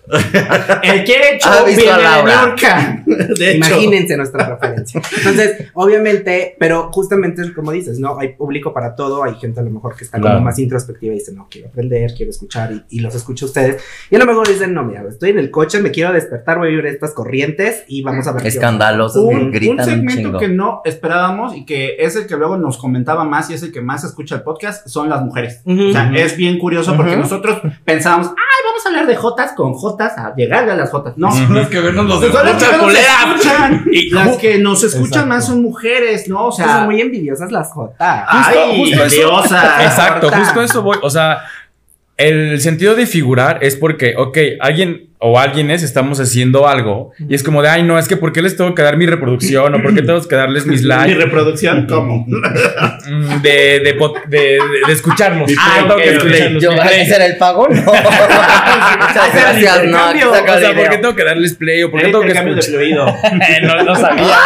[0.83, 2.55] El quiere ¿Has show visto viene a Laura?
[3.05, 3.57] De hecho.
[3.57, 5.01] Imagínense nuestra preferencia.
[5.17, 8.19] Entonces, obviamente, pero justamente como dices, ¿no?
[8.19, 10.37] Hay público para todo, hay gente a lo mejor que está Claro.
[10.37, 13.47] como más introspectiva y dice, no, quiero aprender, quiero escuchar y, y los escucho a
[13.47, 13.83] ustedes.
[14.09, 16.67] Y a lo mejor dicen, no, mira, estoy en el coche, me quiero despertar, voy
[16.67, 18.41] a vivir estas corrientes y vamos a ver.
[18.43, 18.55] qué onda".
[18.55, 20.39] Escandalosos, un, gritan un segmento chingo.
[20.39, 23.71] que no esperábamos y que es el que luego nos comentaba más y es el
[23.71, 25.61] que más escucha el podcast son las mujeres.
[25.65, 25.89] Ujú.
[25.89, 27.21] O sea, es bien curioso porque Ujú.
[27.21, 31.13] nosotros pensábamos, ay, vamos a hablar de Jotas con Jotas, a llegarle a las Jotas.
[31.17, 31.31] No.
[31.31, 32.93] Son las que vernos los Son las que escuchan, nos
[33.37, 33.85] escuchan.
[33.91, 35.27] Y- las que nos escuchan Exacto.
[35.27, 36.47] más son mujeres, ¿no?
[36.47, 37.91] O Son sea, muy envidiosas las J.
[37.91, 39.03] Justo- ay, justo eso.
[39.03, 39.83] envidiosa.
[39.85, 40.97] Exacto, justo eso voy.
[41.03, 41.39] O sea,
[42.17, 47.41] el sentido de figurar es porque, ok, alguien o alguienes estamos haciendo algo y es
[47.43, 49.81] como de, ay, no, es que ¿por qué les tengo que dar mi reproducción o
[49.81, 52.25] por qué tengo que darles mis Mi likes reproducción, ¿cómo?
[52.27, 55.51] Mm, de, de, de, de- de escucharlos?
[55.57, 56.25] Ah, Yo tengo que ok, ok.
[56.25, 56.63] escucharlos.
[56.63, 56.95] Yo, Mi ¿hay play.
[57.07, 57.67] que hacer el pago?
[57.69, 57.75] No.
[57.85, 59.97] Muchas gracias, no.
[60.09, 62.75] O sea, ¿por qué tengo que darles play o por qué tengo que escuchar?
[63.63, 64.37] no, no sabía.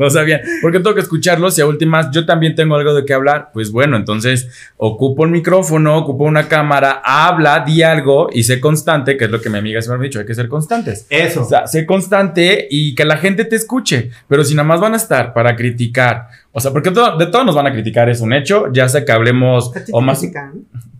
[0.00, 0.40] No sabían.
[0.62, 1.58] ¿Por qué tengo que escucharlos?
[1.58, 3.50] Y a últimas, yo también tengo algo de qué hablar.
[3.52, 9.18] Pues bueno, entonces ocupo el micrófono, ocupo una cámara, habla, di algo y sé constante,
[9.18, 11.06] que es lo que mi amiga siempre me ha dicho, hay que ser constantes.
[11.10, 11.42] Eso.
[11.42, 14.10] O sea, sé constante y que la gente te escuche.
[14.26, 17.44] Pero si nada más van a estar para criticar, o sea, porque todo- de todo
[17.44, 20.18] nos van a criticar, es un hecho, ya sea que hablemos o más.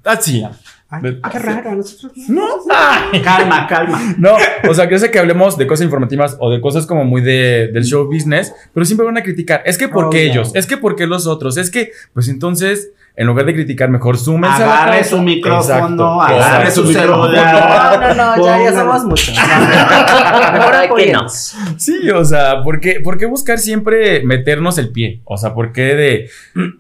[0.05, 0.45] Ah, sí.
[0.93, 2.47] Ay, De- qué raro, nosotros no.
[2.69, 3.23] Ay.
[3.23, 4.15] Calma, calma.
[4.19, 4.35] No,
[4.69, 7.69] o sea, que sé que hablemos de cosas informativas o de cosas como muy de,
[7.73, 9.63] del show business, pero siempre van a criticar.
[9.65, 10.33] Es que por qué Oh, no.
[10.33, 13.89] ellos, es que por qué los otros, es que, pues entonces, en lugar de criticar,
[13.91, 16.71] mejor súmense a la Agarre su micrófono, Exacto, agarre exacto.
[16.87, 18.17] su No, celular.
[18.17, 19.35] no, no, ya, ya Pongan- somos muchos.
[20.53, 20.85] Mejor que no.
[20.85, 21.55] apoyemos.
[21.77, 25.21] Sí, o sea, ¿por qué, por qué buscar siempre meternos el pie?
[25.25, 26.31] O sea, ¿por qué de...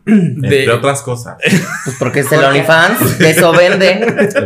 [0.07, 1.37] Entre de otras cosas.
[1.85, 3.90] Pues porque es el OnlyFans, eso vende.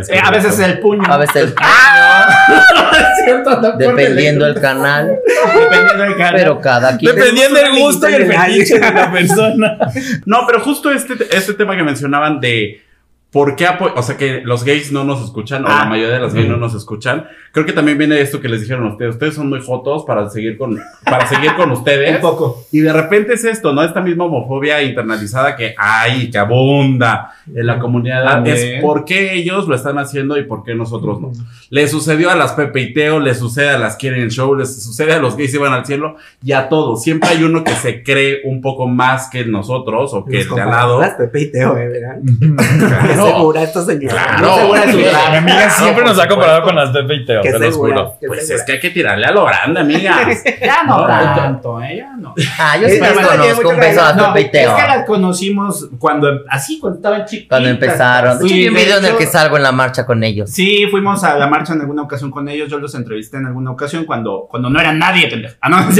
[0.09, 1.03] Eh, a veces el puño.
[1.07, 5.15] A veces el es cierto, no dependiendo el canal.
[5.53, 6.33] Dependiendo del canal.
[6.35, 7.15] Pero cada quien.
[7.15, 9.77] Dependiendo del gusto y el fetiche de la persona.
[10.25, 12.84] No, pero justo este, este tema que mencionaban de
[13.35, 15.79] por qué o sea que los gays no nos escuchan, o Ah.
[15.83, 17.27] la mayoría de los gays no nos escuchan.
[17.51, 19.15] Creo que también viene esto que les dijeron a ustedes.
[19.15, 22.15] Ustedes son muy fotos para seguir con, para seguir con ustedes.
[22.15, 22.65] Un poco.
[22.71, 23.83] Y de repente es esto, ¿no?
[23.83, 28.23] Esta misma homofobia internalizada que hay, que abunda en la comunidad.
[28.23, 28.55] También.
[28.55, 31.33] Es por qué ellos lo están haciendo y por qué nosotros no.
[31.69, 35.11] Le sucedió a las Pepe y Teo, le sucede a las Quieren Show, les sucede
[35.11, 37.03] a los gays iban al cielo y a todos.
[37.03, 40.61] Siempre hay uno que se cree un poco más que nosotros o que el de
[40.61, 41.01] al lado.
[41.01, 42.17] Las Pepe y Teo, eh, ¿verdad?
[43.27, 44.13] Segura esta señora.
[44.37, 44.55] Claro.
[44.55, 45.05] Segura de su Mi
[45.37, 46.63] amiga siempre nos ha comparado supuesto.
[46.63, 48.15] con las Pepe y Teo, te juro.
[48.25, 48.55] Pues segura.
[48.61, 50.27] es que hay que tirarle a lo grande, amiga.
[50.61, 51.97] Ya no, No, tanto, ¿eh?
[51.97, 52.33] Ya no.
[52.59, 53.55] Ah, yo sí tiene conozco.
[53.55, 54.69] mucho Un beso a No, Pepe y Teo.
[54.75, 57.49] es que las conocimos cuando, así, cuando estaban chiquitas.
[57.49, 58.39] Cuando empezaron.
[58.39, 60.49] Sí, vi un de video en el que salgo en la marcha con ellos.
[60.51, 62.69] Sí, fuimos a la marcha en alguna ocasión con ellos.
[62.69, 65.55] Yo los entrevisté en alguna ocasión cuando, cuando no eran nadie, pendejo.
[65.61, 65.85] Ah, no, no.
[65.85, 65.91] No,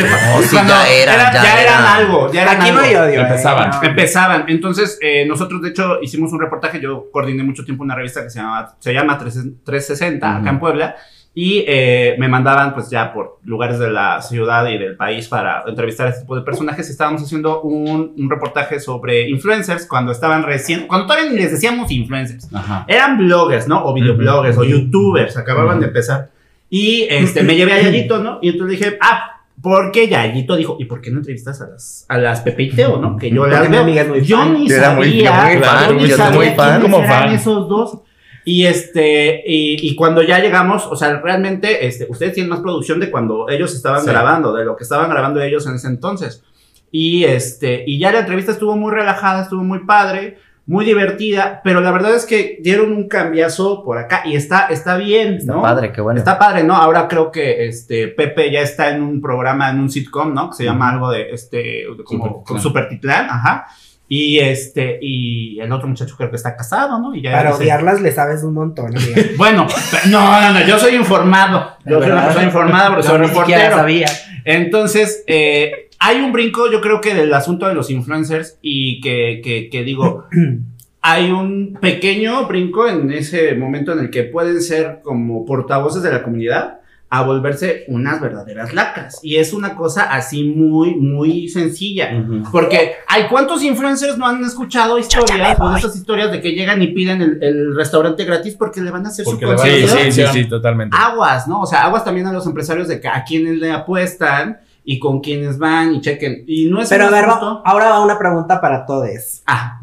[0.52, 2.32] Cuando ya eran, ya ya eran algo.
[2.32, 3.20] Ya eran Aquí no hay odio.
[3.20, 3.70] eh, Empezaban.
[3.72, 3.84] no.
[3.84, 4.46] Empezaban.
[4.48, 6.80] Entonces, eh, nosotros, de hecho, hicimos un reportaje.
[6.80, 10.96] Yo coordiné mucho tiempo una revista que se llama, se llama 360 acá en Puebla.
[11.38, 15.66] Y eh, me mandaban, pues ya por lugares de la ciudad y del país para
[15.68, 16.90] entrevistar a este tipo de personajes.
[16.90, 21.92] Estábamos haciendo un, un reportaje sobre influencers cuando estaban recién, cuando todavía ni les decíamos
[21.92, 22.54] influencers.
[22.54, 22.86] Ajá.
[22.88, 23.84] Eran bloggers, ¿no?
[23.84, 26.30] O videobloggers, o youtubers, acababan de empezar.
[26.70, 28.40] Y este, me llevé a Yayito, ¿no?
[28.42, 29.35] Y entonces dije, ah,
[29.66, 32.70] ¿por qué Yayito dijo, ¿y por qué no entrevistas a las, a las Pepe y
[32.70, 33.18] Teo, no?
[33.18, 33.82] Que yo Porque las mi veo.
[33.82, 34.54] amiga es muy Yo fan.
[34.54, 36.56] ni Yo era muy- yo sabía, muy fan, yo ni yo sabía muy fan.
[36.70, 37.34] quiénes Como eran fan.
[37.34, 37.98] esos dos.
[38.46, 43.00] Y este, y, y cuando ya llegamos, o sea, realmente, este, ustedes tienen más producción
[43.00, 44.08] de cuando ellos estaban Sí.
[44.08, 46.44] grabando, de lo que estaban grabando ellos en ese entonces.
[46.92, 50.38] Y este, y ya la entrevista estuvo muy relajada, estuvo muy padre.
[50.68, 54.98] Muy divertida, pero la verdad es que dieron un cambiazo por acá y está, está
[54.98, 55.62] bien, Está ¿no?
[55.62, 56.18] padre, qué bueno.
[56.18, 56.76] Está padre, ¿no?
[56.76, 60.50] Ahora creo que este Pepe ya está en un programa, en un sitcom, ¿no?
[60.50, 63.28] Que se llama algo de este, como Supertitlán.
[63.30, 63.68] ajá.
[64.08, 67.16] Y este, y el otro muchacho creo que está casado, ¿no?
[67.16, 68.94] Y ya Para odiarlas le sabes un montón.
[69.38, 69.68] Bueno,
[70.10, 71.72] no, no, no, yo soy informado.
[71.86, 72.26] Yo soy una ¿Verdad?
[72.26, 73.76] persona informada porque soy reportero.
[73.76, 74.08] sabía.
[74.44, 79.42] Entonces, eh, hay un brinco, yo creo que del asunto de los influencers y que,
[79.44, 80.26] que, que digo,
[81.02, 86.12] hay un pequeño brinco en ese momento en el que pueden ser como portavoces de
[86.12, 86.80] la comunidad
[87.18, 89.20] a volverse unas verdaderas lacras.
[89.22, 92.10] Y es una cosa así muy, muy sencilla.
[92.52, 96.82] Porque hay cuántos influencers no han escuchado historias o de esas historias de que llegan
[96.82, 99.68] y piden el, el restaurante gratis porque le van a hacer Porque su le van
[99.68, 100.96] a Sí, sí, sí, sí, totalmente.
[101.00, 101.62] Aguas, ¿no?
[101.62, 105.20] O sea, aguas también a los empresarios de que a quienes le apuestan y con
[105.20, 106.44] quienes van y chequen.
[106.48, 109.42] Y no es Pero a ver, ahora va una pregunta para todos.
[109.46, 109.75] Ah,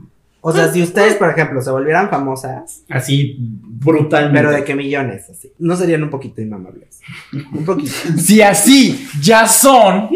[0.45, 4.39] O sea, si ustedes, por ejemplo, se volvieran famosas, así brutalmente.
[4.39, 7.01] pero de qué millones, así, ¿no serían un poquito inmamables?
[7.53, 7.93] Un poquito.
[8.19, 10.11] Si así ya son,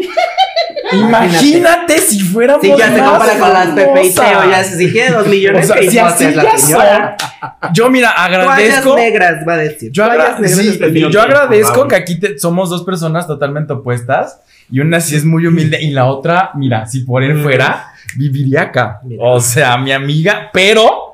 [0.93, 4.13] imagínate si fuéramos Sí, ya se más compara con las Pepe y.
[4.13, 7.17] Teo, ya se si quiere dos millones, O sea, si así la ya señora.
[7.19, 8.95] son, yo mira, Toallas agradezco.
[8.95, 9.91] negras, va a decir.
[9.91, 10.79] Yo, agra- Toallas sí,
[11.11, 14.39] yo agradezco que aquí te- somos dos personas totalmente opuestas
[14.71, 18.63] y una sí es muy humilde y la otra, mira, si por él fuera, viviría
[18.63, 18.99] acá.
[19.03, 19.23] Mira.
[19.23, 21.06] O sea, mi amiga, pero,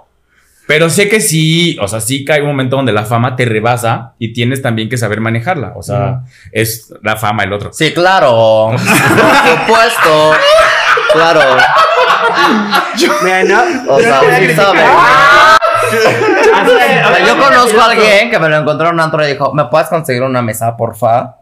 [0.73, 4.13] pero sé que sí, o sea, sí cae un momento donde la fama te rebasa
[4.17, 5.73] y tienes también que saber manejarla.
[5.75, 7.71] O sea, es la fama el otro.
[7.71, 8.71] Sí, claro.
[8.71, 10.31] Por supuesto.
[11.13, 11.41] Claro.
[13.21, 13.62] Mira, ¿no?
[13.88, 14.79] O Yo sea, no voy a sí sabe.
[17.27, 19.89] Yo conozco a alguien que me lo encontró en un antro y dijo, ¿me puedes
[19.89, 21.36] conseguir una mesa, porfa?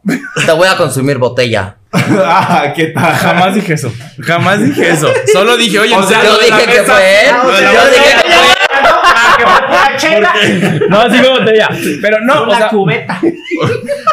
[0.45, 1.77] Te voy a consumir botella.
[1.93, 3.13] ah, ¿qué tal?
[3.15, 3.93] Jamás dije eso.
[4.21, 5.09] Jamás dije eso.
[5.31, 7.31] Solo dije, oye, O sea, ¿en Yo dije que fue él.
[7.33, 8.70] Ah, Yo dije que fue él.
[10.89, 11.69] No, así como botella.
[12.01, 13.21] Pero no, o Una sea, cubeta.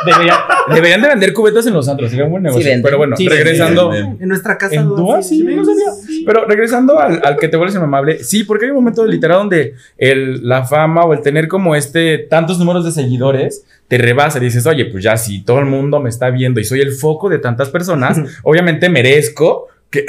[0.07, 2.11] debería- deberían de vender cubetas en los antros.
[2.11, 2.65] Sería un buen negocio.
[2.65, 2.83] venden.
[2.83, 3.93] Pero bueno, Sí, regresando.
[3.95, 4.75] En nuestra casa.
[4.77, 5.23] ¿En dos, Dúa?
[5.23, 5.93] Sí, no sabía.
[6.27, 9.75] Pero regresando al, al que te vuelves inmamable, sí, porque hay un momento literal donde
[9.97, 14.43] el, la fama o el tener como este tantos números de seguidores te rebasa y
[14.43, 17.29] dices, oye, pues ya si todo el mundo me está viendo y soy el foco
[17.31, 20.05] de tantas personas, obviamente merezco que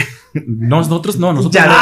[0.46, 1.74] nosotros no, nosotros Ya no.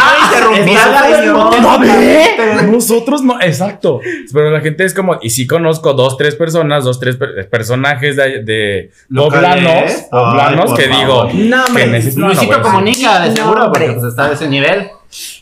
[0.52, 1.62] no Está señor.
[1.62, 2.28] No, ve.
[2.72, 4.00] Nosotros no, exacto.
[4.32, 8.16] Pero la gente es como, y sí conozco dos, tres personas, dos, tres per- personajes
[8.16, 11.30] de, de poblanos, que favor.
[11.32, 11.88] digo, No, hombre.
[12.04, 14.88] Luisito buena- comunica, de No, seguro, porque pues está de ese nivel.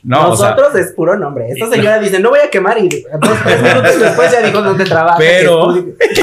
[0.03, 1.47] No, o sea, Nosotros es puro nombre.
[1.49, 4.85] Esta señora dice, no voy a quemar y dos, tres minutos después ya dijo dónde
[4.85, 5.17] trabaja.
[5.17, 5.69] Pero-.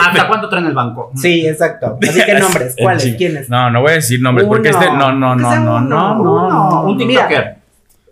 [0.01, 1.11] ¿Hasta cuánto traen el banco?
[1.17, 1.99] Sí, exacto.
[2.01, 3.17] Así que nombres, ¿cuáles?
[3.17, 3.49] ¿Quiénes?
[3.49, 4.81] No, no voy a decir nombres porque Uno.
[4.81, 4.93] este.
[4.93, 6.83] No, no, no, no, no, no, no.
[6.85, 6.99] Un.
[6.99, 7.62] TikToker.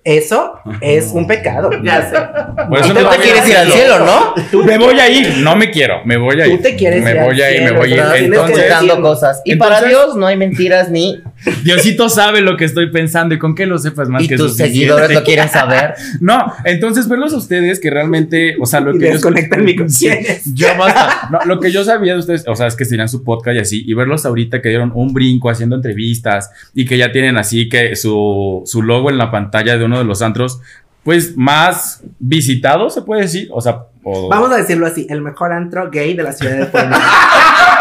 [0.04, 1.70] Eso es un pecado.
[1.82, 2.16] Ya sé.
[2.68, 4.64] Por eso Tú no te quieres ir al cielo, ¿no?
[4.64, 5.38] Me voy a ir.
[5.38, 6.04] No me quiero.
[6.04, 6.56] Me voy a ir.
[6.56, 8.24] Tú te quieres Me ir al voy a ir, me voy a ir.
[8.24, 9.40] Entonces, Buscando cosas.
[9.44, 11.22] Y para Entonces- Dios no hay mentiras ni.
[11.64, 14.52] Diosito sabe lo que estoy pensando y con que lo sepas más Y que tus
[14.52, 14.74] suficiente.
[14.74, 15.94] seguidores lo quieren saber.
[16.20, 19.20] No, entonces verlos a ustedes que realmente, o sea, lo Y que yo
[19.98, 20.54] ¿Quién es?
[20.54, 21.28] Ya basta.
[21.30, 23.60] No, lo que yo sabía de ustedes, o sea, es que tenían su podcast y
[23.60, 27.68] así, y verlos ahorita que dieron un brinco haciendo entrevistas y que ya tienen así
[27.68, 30.60] que su, su logo en la pantalla de uno de los antros,
[31.04, 33.48] pues más visitados, se puede decir.
[33.52, 36.66] O sea, o- Vamos a decirlo así, el mejor antro gay de la ciudad de
[36.66, 37.00] Puebla.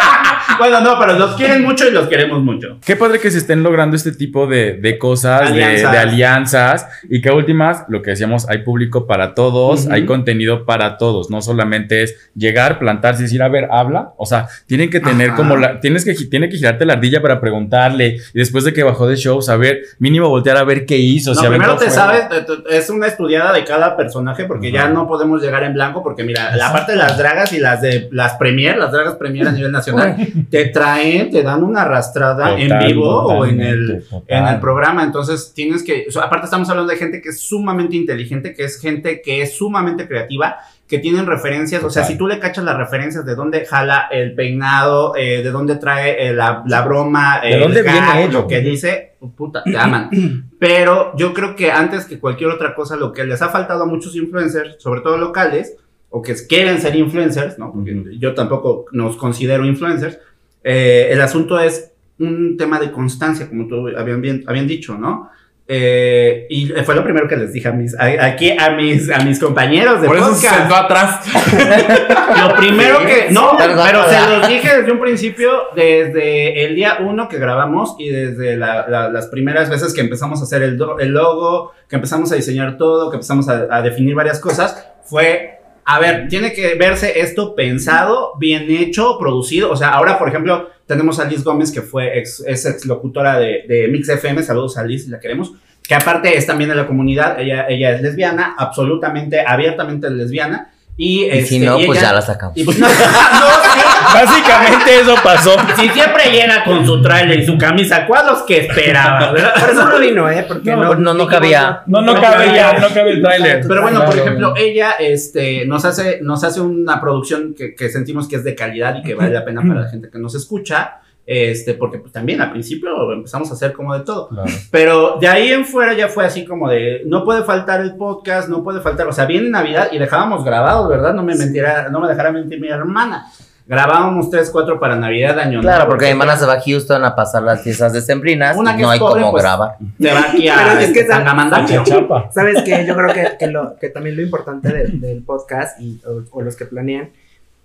[0.60, 2.78] Bueno, no, pero los quieren mucho y los queremos mucho.
[2.86, 5.92] Qué padre que se estén logrando este tipo de, de cosas, de- Alianzas.
[5.92, 10.66] De, alianzas, y que a últimas, lo que decíamos, hay público para todos, hay contenido
[10.66, 14.90] para todos, no solamente es llegar, plantarse y decir, a ver, habla, o sea, tienen
[14.90, 15.38] que tener Ajá.
[15.38, 18.84] como la, tienes que, tiene que girarte la ardilla para preguntarle, y después de que
[18.84, 22.24] bajó de show, saber, mínimo voltear a ver qué hizo, No, si primero te sabes,
[22.70, 26.56] es una estudiada de cada personaje porque ya no podemos llegar en blanco porque mira,
[26.56, 29.72] la parte de las dragas y las de las premier, las dragas premier a nivel
[29.72, 30.16] nacional,
[30.50, 34.24] te traen, te dan una arrastrada en Total, vivo o en el, total.
[34.28, 35.04] en el programa.
[35.04, 38.64] Entonces tienes que, o sea, aparte estamos hablando de gente que es sumamente inteligente, que
[38.64, 40.58] es gente que es sumamente creativa,
[40.88, 41.84] que tienen referencias.
[41.84, 45.52] O sea, si tú le cachas las referencias de dónde jala el peinado, eh, de
[45.52, 48.42] dónde trae eh, la, la broma, ¿De el dónde viene ello?
[48.42, 50.10] lo que dice, puta, te aman.
[50.60, 53.86] Pero yo creo que antes que cualquier otra cosa, lo que les ha faltado a
[53.86, 55.78] muchos influencers, sobre todo locales,
[56.10, 57.72] o que quieren ser influencers, ¿no?
[57.72, 60.18] Porque yo tampoco nos considero influencers.
[60.64, 65.30] Eh, el asunto es un tema de constancia, como tú habían, bien- habían dicho, ¿no?
[65.72, 69.20] eh, y fue lo primero que les dije a mis, a- aquí a mis, a
[69.20, 70.60] mis compañeros de Por eso se podcast.
[70.62, 71.26] sentó atrás.
[72.42, 73.28] Lo primero que.
[73.30, 73.76] No, pero
[74.10, 78.88] se los dije desde un principio, desde el día uno que grabamos y desde la-
[78.88, 82.36] la- las primeras veces que empezamos a hacer el, do- el logo, que empezamos a
[82.36, 85.59] diseñar todo, que empezamos a, a definir varias cosas, fue.
[85.92, 89.72] A ver, tiene que verse esto pensado, bien hecho, producido.
[89.72, 93.40] O sea, ahora, por ejemplo, tenemos a Liz Gómez, que fue ex, es ex locutora
[93.40, 94.44] de, de Mix FM.
[94.44, 95.52] Saludos a Liz, la queremos.
[95.88, 97.40] Que aparte es también de la comunidad.
[97.40, 100.72] Ella, ella es lesbiana, absolutamente, abiertamente lesbiana.
[100.96, 102.56] Y, Y si este, no, y pues ella- ya la sacamos.
[102.58, 103.80] y pues no, no, sí.
[104.14, 105.52] Básicamente eso pasó.
[105.76, 109.54] Si siempre llega con su trailer y su camisa, cuadros que esperaba, ¿verdad?
[109.60, 110.46] Por eso no vino, ¿eh?
[110.48, 111.84] Porque No, no, no cabía.
[111.88, 113.66] No, no cabe ya, no cabe el tráiler.
[113.68, 114.22] Pero bueno, por Claro.
[114.26, 118.56] ejemplo, ella este, nos, hace, nos hace una producción que, que sentimos que es de
[118.56, 121.00] calidad y que vale la pena para la gente que nos escucha.
[121.32, 124.30] Este, porque pues, también al principio empezamos a hacer como de todo.
[124.72, 128.50] Pero de ahí en fuera ya fue así como de, no puede faltar el podcast,
[128.50, 131.14] no puede faltar, o sea, viene Navidad y dejábamos grabados, ¿verdad?
[131.14, 133.28] No me mentirá, no me dejará mentir mi hermana.
[133.70, 137.06] Grabábamos tres, cuatro para Navidad, año Claro, nuevo, porque mi hermana se va a Houston
[137.06, 139.78] a pasar las fiestas decembrinas Una y que no es hay pobre, cómo pues, grabar.
[140.02, 141.84] Se va aquí a Pero es que esa- Tangamandapio.
[141.84, 142.32] Chapa.
[142.34, 142.84] ¿Sabes qué?
[142.88, 146.42] Yo creo que, que, lo, que también lo importante de- del podcast y, o, o
[146.42, 147.10] los que planean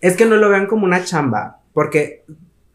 [0.03, 2.25] es que no lo vean como una chamba, porque,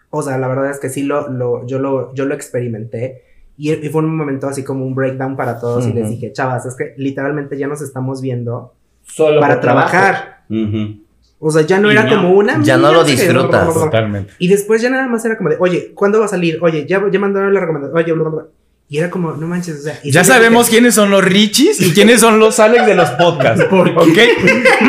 [0.09, 3.23] o sea, la verdad es que sí lo, lo, yo, lo, yo lo experimenté
[3.55, 6.13] y, y fue un momento así como un breakdown para todos y les Ujú.
[6.13, 8.73] dije, chavas, es que literalmente ya nos estamos viendo
[9.03, 9.89] Solo para por trabajo.
[9.91, 10.37] trabajar.
[10.49, 11.03] Ujú.
[11.41, 12.61] O sea, ya no Y era como una...
[12.61, 13.73] ya no lo que- disfrutas.
[13.73, 14.33] Totalmente.
[14.39, 16.59] Y después ya nada más era como de, oye, ¿cuándo va a salir?
[16.61, 17.97] Oye, ya, ya mandaron la recomendación.
[17.97, 18.43] Oye, bla, bla, bla.
[18.89, 19.99] Y era como, no manches, o sea...
[20.03, 23.65] Ya sabemos que- quiénes son los Richis y quiénes son los Alex de los podcasts.
[23.71, 24.17] ¿Ok?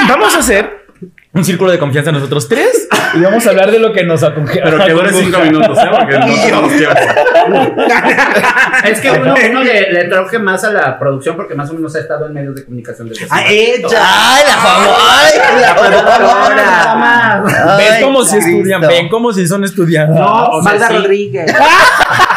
[0.08, 0.86] Vamos a hacer
[1.32, 4.60] un círculo de confianza nosotros tres y vamos a hablar de lo que nos aconge-
[4.62, 5.88] Pero que dure cinco minutos, ¿eh?
[5.90, 6.94] Porque no tenemos tiempo.
[8.84, 12.00] Es que uno, uno le, le más a la producción porque más o menos ha
[12.00, 13.88] estado en medios de comunicación desde ¡Ah, ella!
[14.02, 14.96] ¡Ay, la favor!
[15.08, 15.32] ¡Ay,
[16.56, 17.76] la.
[17.76, 20.10] Ven como si estudian, ven como si son estudiadas.
[20.16, 20.88] No, Magda.
[20.88, 21.54] Rodríguez.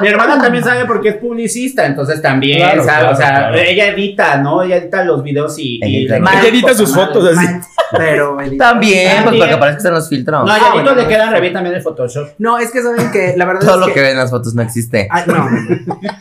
[0.00, 3.54] Mi hermana también sabe porque es publicista, entonces también Claro, sabe, claro, o sea, claro.
[3.58, 4.62] ella edita, ¿no?
[4.62, 5.78] Ella edita los videos y...
[5.82, 6.16] y Edita.
[6.16, 7.46] Ella edita sus fotos así.
[7.96, 10.44] Pero edita- También, pues porque parece que están los filtros.
[10.44, 10.94] No, a Ah, bueno.
[10.94, 12.28] le quedan re bien también el Photoshop.
[12.38, 14.30] No, es que saben que la verdad Todo es lo que, que ven en las
[14.30, 15.06] fotos no existe.
[15.10, 15.48] Ay, no,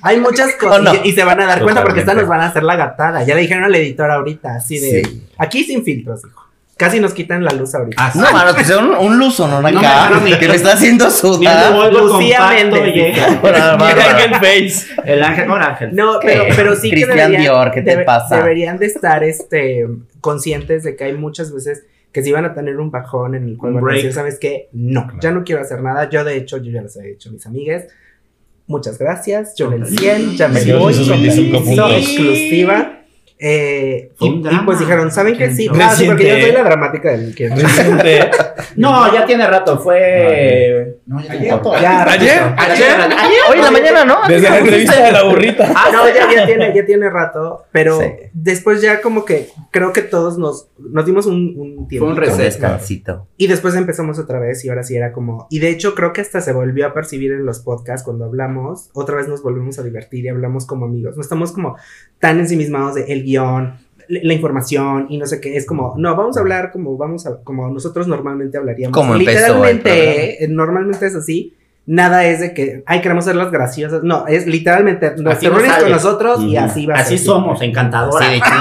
[0.02, 2.22] hay muchas cosas y, y se van a dar cuenta porque esta Totalmente.
[2.22, 3.24] nos van a hacer la gatada.
[3.24, 5.24] Ya le dijeron al editor ahorita, así de Sí.
[5.38, 6.44] aquí sin filtros, hijo.
[6.76, 8.04] Casi nos quitan la luz ahorita.
[8.08, 8.18] Así.
[8.20, 9.62] No, mano, que sea un, un luso, ¿no?
[9.62, 11.72] No Acá, dejaron ni- que me está haciendo el sudar.
[11.94, 13.16] Lucía Méndez.
[13.18, 14.86] Ángel Face.
[15.06, 15.96] El ángel, no, ángel.
[15.96, 18.38] No, pero, pero sí que Cristian deberían, Dior, ¿qué te debe- pasa?
[18.38, 19.88] deberían de estar este,
[20.20, 23.58] conscientes de que hay muchas veces que si van a tener un bajón en el
[23.58, 24.16] cual Un van a decir, break.
[24.16, 24.70] ¿sabes qué?
[24.72, 26.10] No, ya no quiero hacer nada.
[26.10, 27.84] Yo, de hecho, yo ya les he dicho a mis amigas.
[28.68, 29.56] Muchas gracias.
[29.56, 30.94] Yo en el 100, ya me voy.
[30.94, 31.92] esos 25 Sí, puntos.
[31.92, 33.00] exclusiva.
[33.46, 35.54] Eh, y, pues dijeron, ¿saben qué?
[35.54, 38.32] Sí, ah, sí, porque yo soy la dramática del que Reciente.
[38.76, 40.98] No, ya tiene rato, fue...
[41.06, 41.74] No, ya tiene rato.
[41.82, 42.42] Ya, ¿Ayer?
[42.58, 42.92] Ayer.
[43.50, 44.18] Hoy en la mañana, ¿no?
[44.28, 45.72] Desde la entrevista de la burrita.
[45.76, 48.06] Ah, no, ya, ya tiene, ya tiene rato, pero Sí.
[48.34, 52.08] después ya como que creo que todos nos, nos dimos un, un tiempo.
[52.08, 53.28] un Un descansito.
[53.38, 55.48] Y después empezamos otra vez y ahora sí era como...
[55.50, 58.90] Y de hecho creo que hasta se volvió a percibir en los podcasts cuando hablamos,
[58.94, 61.16] otra vez nos volvemos a divertir y hablamos como amigos.
[61.16, 61.78] No estamos como
[62.20, 63.76] tan ensimismados de el guion,
[64.08, 65.56] la información y no sé qué.
[65.56, 68.96] Es como, no, vamos a hablar como vamos a, como nosotros normalmente hablaríamos.
[68.96, 71.56] Como Literalmente, eh, normalmente es así.
[71.86, 74.04] Nada es de que, ay, queremos ser las graciosas.
[74.04, 77.26] No, es literalmente, nos Así reúnes con nosotros y así va a Así ser.
[77.28, 78.26] somos, encantadora.
[78.26, 78.42] Sí.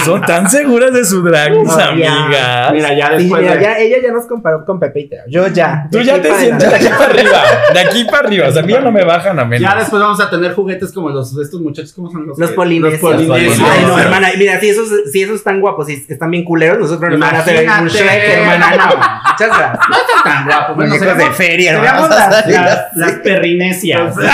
[0.04, 2.72] Son tan seguras de su drag, mis Oh, amigas.
[2.72, 3.62] Mira, ya Sí, después mira, de...
[3.62, 5.22] ya, ella ya nos comparó con Pepe y Teo.
[5.28, 5.88] Yo ya.
[5.90, 7.42] Tú ya te sientes de aquí para arriba.
[7.72, 8.48] De aquí para arriba.
[8.48, 9.68] O sea, a mí ya no me bajan a menos.
[9.70, 12.38] Ya después vamos a tener juguetes como los de estos muchachos, ¿cómo son los?
[12.38, 13.00] Los polinesios.
[13.02, 13.68] Los polinesios.
[13.70, 17.10] Ay, no, hermana, mira, si esos, si esos están guapos y están bien culeros, nosotros
[17.10, 17.86] nos van a hacer un.
[17.88, 18.76] Shrek, hermana.
[18.76, 18.84] No,
[19.32, 19.78] muchas gracias.
[19.88, 19.96] No
[20.40, 20.76] tan guapos.
[20.76, 22.08] Bueno, muñecos de feria, hermano.
[22.08, 24.16] las, las, las perrinesias.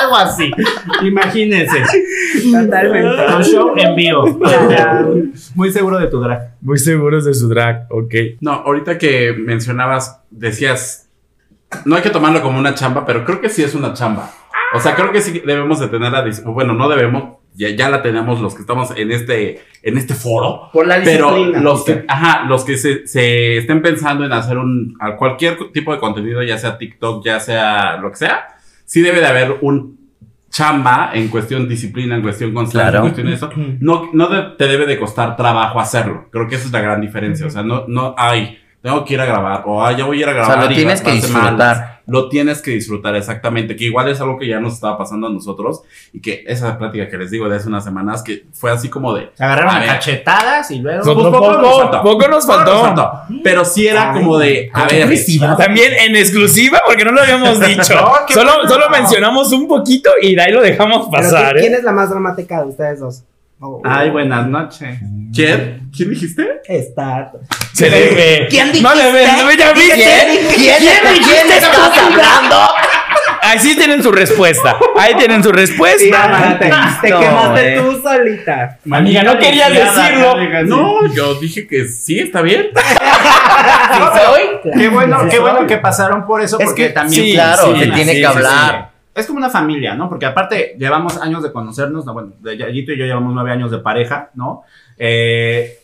[0.00, 0.50] Algo así.
[1.02, 1.82] Imagínense.
[2.52, 3.36] Totalmente.
[3.36, 4.38] Un show en vivo.
[5.54, 6.54] Muy seguro de tu drag.
[6.60, 7.86] Muy seguros de su drag.
[7.90, 8.14] Ok.
[8.40, 11.08] No, ahorita que mencionabas, decías,
[11.84, 14.30] no hay que tomarlo como una chamba, pero creo que sí es una chamba.
[14.74, 18.02] O sea, creo que sí debemos de tener la bueno, no debemos, ya, ya la
[18.02, 20.70] tenemos los que estamos en este, en este foro.
[20.72, 21.60] Por la Pero disciplina.
[21.60, 25.98] los que, ajá, los que se, se estén pensando en hacer un, cualquier tipo de
[25.98, 28.46] contenido, ya sea TikTok, ya sea lo que sea,
[28.84, 29.96] sí debe de haber un
[30.50, 32.98] chamba en cuestión disciplina, en cuestión constancia, Claro.
[32.98, 33.50] en cuestión de eso.
[33.80, 36.28] No, no te debe de costar trabajo hacerlo.
[36.30, 37.46] Creo que esa es la gran diferencia.
[37.46, 40.20] O sea, no, no hay, tengo que ir a grabar, o ah, ya voy a
[40.22, 40.52] ir a O grabar.
[40.58, 41.96] sea, lo y tienes que disfrutar.
[42.08, 43.74] Lo tienes que disfrutar, exactamente.
[43.74, 45.82] Que igual es algo que ya nos estaba pasando a nosotros.
[46.12, 49.12] Y que esa plática que les digo de hace unas semanas, que fue así como
[49.12, 49.30] de.
[49.34, 49.88] Se agarraron A a ver.
[49.88, 51.02] cachetadas y luego.
[51.02, 51.32] Pues poco nos
[51.66, 52.02] poco, faltó.
[52.02, 52.72] poco nos Poco faltó.
[52.74, 53.12] nos faltó.
[53.42, 54.70] Pero sí era Ay, como de.
[54.72, 55.08] A ver,
[55.56, 57.94] También en exclusiva, porque no lo habíamos dicho.
[57.96, 61.56] No, solo, solo mencionamos un poquito y de ahí lo dejamos Pero pasar.
[61.56, 61.76] ¿qui- ¿Quién ¿eh?
[61.78, 63.24] es la más dramática de ustedes dos?
[63.58, 64.98] Oh, Ay, buenas noches.
[65.34, 65.88] ¿quién?
[65.96, 66.60] ¿Quién dijiste?
[66.68, 67.32] Está.
[67.72, 68.46] Se le ve.
[68.50, 69.42] ¿Quién No le ve, dijiste?
[69.44, 69.94] no ya viste.
[69.94, 70.78] ¿Quién?
[70.78, 72.56] ¿Quién, ¿Quién estás hablando?
[73.40, 74.76] Ahí sí tienen su respuesta.
[74.98, 76.58] Ahí tienen su Sí, respuesta.
[76.58, 77.80] Te, te No, quemaste eh.
[77.80, 78.78] tú solita.
[78.90, 80.36] Amiga, no querías decirlo.
[80.64, 82.66] No, yo dije que sí, está bien.
[84.78, 87.24] Qué bueno, qué bueno que pasaron por eso, Es porque que también.
[87.24, 88.90] sí, Claro, sí, se tiene sí, que sí, hablar.
[89.16, 90.08] Es como una familia, ¿no?
[90.08, 93.78] Porque aparte llevamos años de conocernos, no, bueno, Yayito y yo llevamos nueve años de
[93.78, 94.62] pareja, ¿no?
[94.98, 95.78] Eh,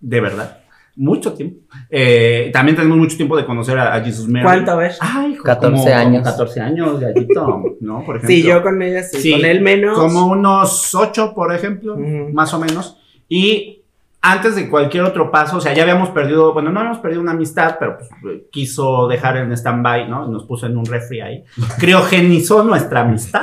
[0.00, 0.58] de verdad,
[0.96, 1.60] mucho tiempo.
[1.88, 4.44] Eh, también tenemos mucho tiempo de conocer a, a Jesus Mary.
[4.44, 4.98] ¿Cuánto ves?
[5.00, 6.22] Ay, hijo, 14 como- como años.
[6.24, 8.04] 14 años, Yayito, ¿no?
[8.04, 8.28] Por ejemplo.
[8.28, 9.20] Sí, yo con ella sí.
[9.20, 9.96] Sí, Con él menos.
[9.98, 11.96] Como unos ocho, por ejemplo,
[12.32, 12.98] más o menos.
[13.28, 13.81] Y
[14.24, 17.32] antes de cualquier otro paso, o sea, ya habíamos perdido, bueno, no habíamos perdido una
[17.32, 20.28] amistad, pero pues, eh, quiso dejar en stand-by, ¿no?
[20.28, 21.42] Nos puso en un refri ahí.
[21.78, 23.42] Criogenizó nuestra amistad.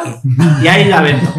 [0.63, 1.29] Y ahí la vendo.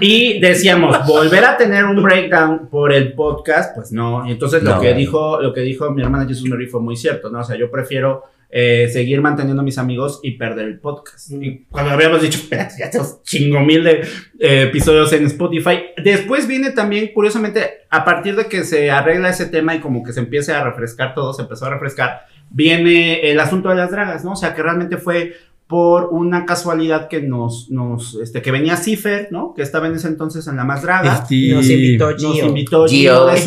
[0.00, 4.26] Y decíamos, volver a tener un breakdown por el podcast, pues no.
[4.26, 4.80] Y entonces lo No.
[4.80, 7.38] que dijo, lo que dijo mi hermana Jesus Mary fue muy cierto, ¿no?
[7.40, 8.24] O sea, yo prefiero
[8.54, 11.30] eh, seguir manteniendo a mis amigos y perder el podcast.
[11.30, 11.42] Mm.
[11.42, 14.02] Y cuando habíamos dicho, espérate, ya tenemos chingo mil de
[14.38, 15.84] eh, episodios en Spotify.
[16.04, 20.12] Después viene también, curiosamente, a partir de que se arregla ese tema y como que
[20.12, 24.22] se empiece a refrescar todo, se empezó a refrescar, viene el asunto de las dragas,
[24.22, 24.32] ¿no?
[24.32, 25.34] O sea, que realmente fue
[25.72, 29.54] por una casualidad que nos, nos, este, que venía Cipher, ¿no?
[29.54, 31.14] Que estaba en ese entonces en la más draga.
[31.22, 32.46] Este- Nos invitó Nos Gio.
[32.46, 33.38] invitó Gio Gio de de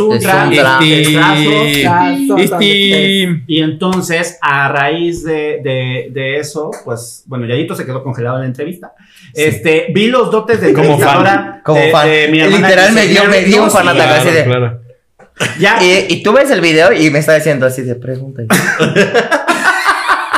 [1.05, 8.03] Este- Este- y entonces, a raíz de, de, de eso, pues, bueno, Yayito se quedó
[8.03, 8.93] congelado en la entrevista.
[9.34, 12.07] Este, vi los dotes de Como entrevistadora Como de- fan.
[12.09, 14.43] de mi Literal me dio, me dio un sí, fanataque así de.
[14.45, 14.80] claro.
[15.59, 18.43] Ya, Y, y tú ves el video y me está diciendo así de pregunta.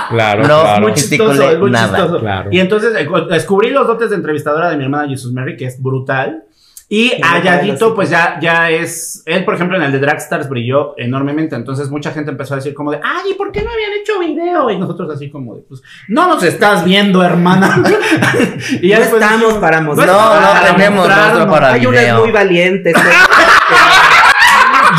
[0.09, 0.81] Claro, No, claro.
[0.81, 2.19] muy chistoso, es muy nada, chistoso.
[2.19, 2.49] claro.
[2.51, 5.81] Y entonces eh, descubrí los dotes de entrevistadora de mi hermana Jesus Mary, que es
[5.81, 6.43] brutal.
[6.89, 7.95] Y Sí, a me Yayito, parece.
[7.95, 9.21] pues ya, ya es.
[9.25, 11.53] Él, por ejemplo, en el de Dragstars brilló enormemente.
[11.57, 14.17] Entonces, mucha gente empezó a decir, como de, ay, ¿y por qué no habían hecho
[14.19, 14.69] video?
[14.71, 17.83] Y nosotros, así como de, pues, no nos estás viendo, hermana.
[18.81, 20.07] y no después estamos para No, mostrar.
[20.09, 21.31] no tenemos mostrarnos.
[21.33, 22.19] rostro para Hay unas video.
[22.21, 22.95] muy valientes.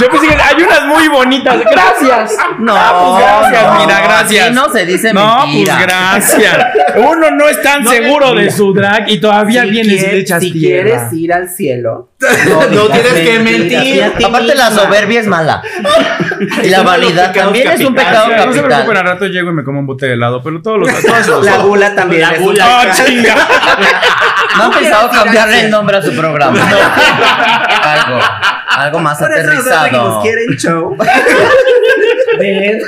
[0.01, 1.59] Yo pensé que hay unas muy bonitas.
[1.70, 2.36] Gracias.
[2.59, 4.53] No, Ah, pues gracias, no, mira, gracias.
[4.53, 5.74] no se dice No, mentira.
[5.76, 6.66] pues gracias.
[6.96, 10.12] Uno no es tan No, seguro de su drag y todavía Si vienes y quieres-
[10.14, 10.84] le echas si tierra.
[10.90, 12.09] quieres ir al cielo,
[12.72, 14.12] no tienes que mentir.
[14.24, 15.62] Aparte la soberbia es mala.
[16.62, 18.96] Y la vanidad también es un pecado No se preocupen, capital.
[18.96, 21.44] al rato llego y me como un bote de helado, pero todos los todos los-
[21.44, 22.22] La gula también.
[22.22, 22.64] La gula.
[22.86, 23.34] ¡Oh, chinga!
[24.59, 26.59] No han pensado cambiarle el nombre a su programa.
[27.82, 28.20] Algo,
[28.76, 29.84] algo más Por eso aterrizado.
[29.84, 30.96] dijimos, ¿quieren show?
[32.38, 32.80] Ven.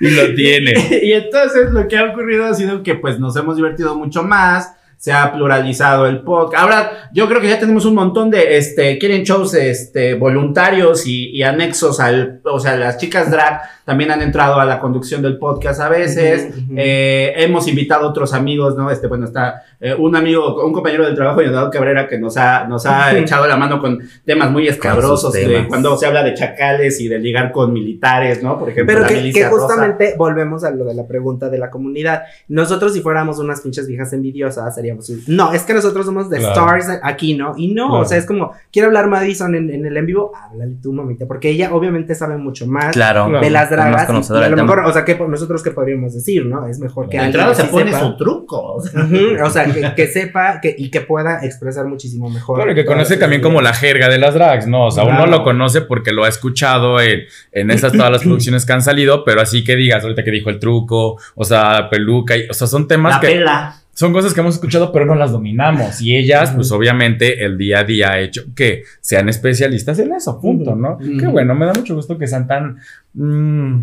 [0.00, 0.74] Y lo tiene.
[1.02, 4.72] y entonces lo que ha ocurrido ha sido que pues nos hemos divertido mucho más.
[5.04, 6.62] Se ha pluralizado el podcast.
[6.62, 11.28] Ahora, yo creo que ya tenemos un montón de, este, quieren shows, este, voluntarios y,
[11.28, 15.36] y anexos al, o sea, las chicas drag también han entrado a la conducción del
[15.36, 16.54] podcast a veces.
[16.74, 18.90] Eh, hemos invitado a otros amigos, ¿no?
[18.90, 22.64] Este, bueno, está eh, un amigo, un compañero del trabajo, Leonardo Cabrera, que nos ha,
[22.64, 26.98] nos ha echado la mano con temas muy escabrosos, de cuando se habla de chacales
[27.00, 28.58] y de ligar con militares, ¿no?
[28.58, 29.66] Por ejemplo, Pero la que, milicia que rosa.
[29.66, 32.22] justamente volvemos a lo de la pregunta de la comunidad.
[32.48, 34.93] Nosotros, si fuéramos unas pinches viejas envidiosas, seríamos.
[35.26, 36.52] No, es que nosotros somos the Claro.
[36.78, 37.52] stars aquí, ¿no?
[37.56, 38.02] Y no, Claro.
[38.02, 41.26] o sea, es como, quiere hablar Madison en, en el en vivo, háblale tú, mamita,
[41.26, 43.28] porque ella obviamente sabe mucho más Claro.
[43.40, 44.02] de las Es más dragas.
[44.04, 46.66] Y, conocedora y a lo mejor, o sea, que nosotros qué podríamos decir, ¿no?
[46.66, 48.00] Es mejor que De alguien entrada que se sí pone sepa.
[48.04, 48.74] su truco.
[48.74, 49.02] o sea.
[49.04, 52.56] Ujú, O sea, que, que sepa que, y que pueda expresar muchísimo mejor.
[52.56, 54.86] Claro, y que conoce también como la jerga de las drags, ¿no?
[54.86, 55.30] O sea, uno Claro.
[55.30, 57.20] lo conoce porque lo ha escuchado en,
[57.52, 60.50] en estas todas las producciones que han salido, pero así que digas, ahorita que dijo
[60.50, 63.74] el truco, o sea, peluca, y- o sea, son temas La que pela.
[63.94, 66.00] Son cosas que hemos escuchado, pero no las dominamos.
[66.00, 70.40] Y ellas, pues obviamente, el día a día ha hecho que sean especialistas en eso,
[70.40, 70.98] punto, ¿no?
[70.98, 72.78] Qué bueno, me da mucho gusto que sean tan.
[73.14, 73.74] mm,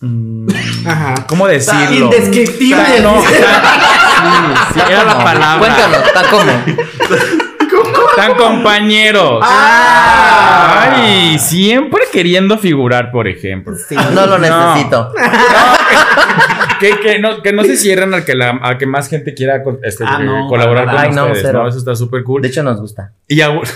[0.00, 0.46] mm,
[0.86, 1.14] Ajá.
[1.28, 2.06] ¿Cómo decirlo?
[2.06, 2.76] Indescriptible.
[2.82, 5.58] Tan- no, tan- sí, sí, era la palabra.
[5.58, 6.52] Cuéntanos, ¿está cómo?
[8.16, 9.40] Tan compañeros.
[9.42, 10.92] Ah.
[10.96, 13.74] Ay, siempre queriendo figurar, por ejemplo.
[13.88, 13.94] Sí.
[13.94, 14.72] No lo No.
[14.74, 15.12] necesito.
[16.80, 19.62] Que, que no, que no se cierran al que, la, a que más gente quiera
[19.62, 20.96] con- este, Ah, no, colaborar con.
[20.98, 21.62] Ay, no, ustedes, cero.
[21.62, 21.68] ¿no?
[21.68, 22.42] Eso está súper cool.
[22.42, 23.12] De hecho, nos gusta.
[23.28, 23.62] Y, aún-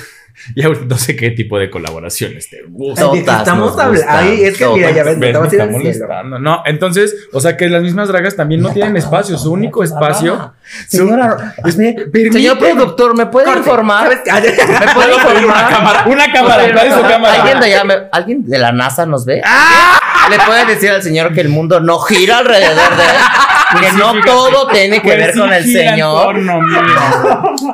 [0.56, 3.06] Ya no sé qué tipo de colaboraciones te gustan.
[3.06, 4.06] Ay, ¿de qué Todas estamos hablando?
[4.08, 5.28] Ay, es que mira, ya ves, ¿Ves?
[5.28, 5.70] estamos Me cielo.
[5.78, 6.38] molestando.
[6.40, 9.38] No, entonces, o sea que las mismas dragas también no tienen espacio.
[9.38, 10.52] Su único espacio.
[10.88, 13.60] Señora, señor productor, ¿me puede Corte.
[13.60, 14.08] informar?
[14.26, 14.66] ¿Sabes qué?
[14.66, 16.08] ¿Me puede informar?
[16.08, 17.34] Una cámara, ¿cuál es su cámara?
[17.34, 19.40] ¿Alguien de, allá me- ¿Alguien de la NASA nos ve?
[19.44, 20.00] ¡Ah!
[20.30, 23.80] ¿Le puede decir al señor que el mundo no gira alrededor de él?
[23.80, 24.30] Que sí, no fíjate.
[24.30, 26.24] todo tiene que Pues ver sí con el señor.
[26.26, 26.80] porno, mío.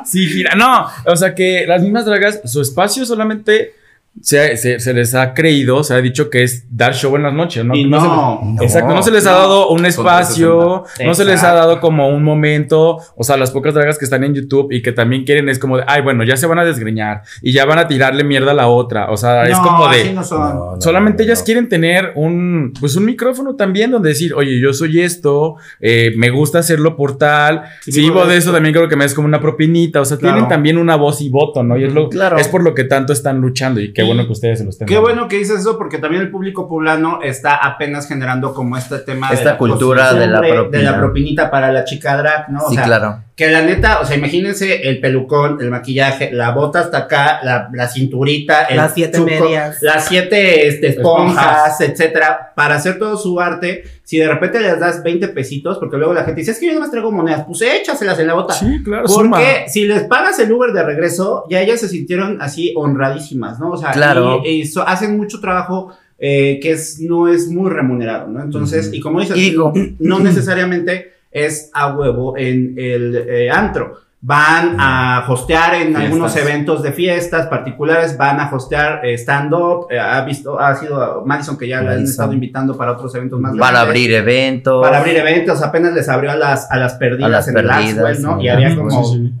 [0.05, 0.55] Sí, gira.
[0.55, 3.75] No, o sea que las mismas dragas, su espacio solamente
[4.21, 7.33] se, se- se les ha creído, se ha dicho que es dar show en las
[7.33, 7.73] noches, ¿no?
[7.75, 8.41] Y se no.
[8.59, 9.37] les- Exacto, no se les ha no.
[9.39, 11.05] dado un espacio, 360.
[11.05, 14.23] no se les ha dado como un momento, o sea, las pocas dragas que están
[14.23, 16.65] en YouTube y que también quieren es como de, ay, bueno, ya se van a
[16.65, 19.85] desgreñar y ya van a tirarle mierda a la otra, o sea, es No, como
[19.85, 20.13] así de...
[20.13, 20.41] no son.
[20.41, 21.45] No, no, Solamente no, ellas no.
[21.45, 26.29] quieren tener un, pues un micrófono también donde decir, oye, yo soy esto, eh, me
[26.29, 29.13] gusta hacerlo por tal, Sí, si vivo vivo de eso también creo que me es
[29.13, 30.35] como una propinita, o sea, Claro.
[30.35, 31.77] tienen también una voz y voto, ¿no?
[31.77, 32.37] Y es, lo, Claro.
[32.37, 34.69] es por lo que tanto están luchando y qué Y bueno que ustedes se lo
[34.71, 35.07] estén Qué dando.
[35.09, 39.29] bueno que dices eso porque también el público poblano está apenas generando como este tema
[39.31, 40.77] Esta la cultura de la propina.
[40.77, 42.59] de la propinita para la chica drag, ¿no?
[42.65, 43.23] O Sí, sea, claro.
[43.45, 47.69] Que la neta, o sea, imagínense el pelucón, el maquillaje, la bota hasta acá, la,
[47.73, 49.81] la cinturita, el Las siete chuco, medias.
[49.81, 51.81] las siete este, esponjas, Esponjas.
[51.81, 53.83] etcétera, para hacer todo su arte.
[54.03, 56.71] Si de repente les das 20 pesitos, porque luego la gente dice, es que yo
[56.73, 58.53] nada más traigo monedas, pues échaselas en la bota.
[58.53, 59.37] Sí, claro, suma.
[59.37, 63.71] Porque si les pagas el Uber de regreso, ya ellas se sintieron así honradísimas, ¿no?
[63.71, 64.41] O sea, Claro.
[64.45, 68.43] y, y so- hacen mucho trabajo eh, que es, no es muy remunerado, ¿no?
[68.43, 73.95] Entonces, y como dices, digo- no necesariamente es a huevo en el eh, antro.
[74.23, 76.03] Van a hostear en Fiestas.
[76.03, 79.87] algunos eventos de fiestas particulares, van a hostear eh, stand-up.
[79.89, 83.39] eh, ha visto, ha sido Madison que ya la han estado invitando para otros eventos
[83.39, 83.89] más Para grandes.
[83.89, 84.79] abrir eventos.
[84.83, 87.65] Para abrir eventos, apenas les abrió a las, a las perdidas A las en el
[87.65, 88.37] perdidas, Axwell, ¿no?
[88.37, 88.43] sí.
[88.45, 89.33] Y había como, sí,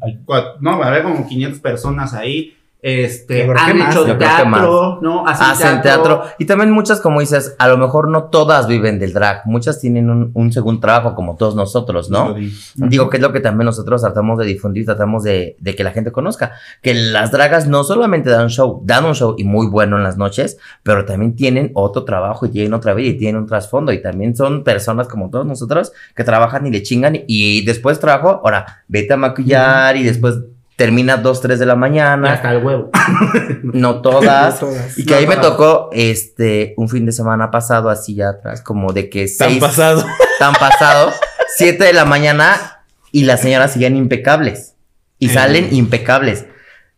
[0.61, 2.57] no, había como 500 personas ahí.
[2.83, 5.27] Este, han hecho teatro, ¿no?
[5.27, 6.23] Hacen teatro.
[6.39, 9.43] Y también muchas, como dices, a lo mejor no todas viven del drag.
[9.45, 12.35] Muchas tienen un, un segundo trabajo, como todos nosotros, ¿no?
[12.75, 15.91] Digo que es lo que también nosotros tratamos de difundir, tratamos de, de que la
[15.91, 16.53] gente conozca.
[16.81, 20.17] Que las dragas no solamente dan show, dan un show y muy bueno en las
[20.17, 23.91] noches, pero también tienen otro trabajo y tienen otra vida y tienen un trasfondo.
[23.91, 28.41] Y también son personas como todos nosotros que trabajan y le chingan y después trabajo,
[28.43, 30.39] ahora vete a maquillar y después
[30.81, 32.33] termina 2, 3 de la Y mañana.
[32.33, 32.89] hasta el huevo.
[33.63, 34.59] No todas.
[34.59, 34.97] Todas.
[34.97, 35.41] Y que No, ahí me no.
[35.41, 39.59] tocó este un fin de semana pasado, así ya atrás, como de que Tan seis
[39.59, 40.03] pasado.
[40.39, 41.11] tan pasado,
[41.57, 44.73] 7 de la mañana y las señoras siguen impecables.
[45.19, 45.33] Y Sí.
[45.35, 46.45] salen impecables.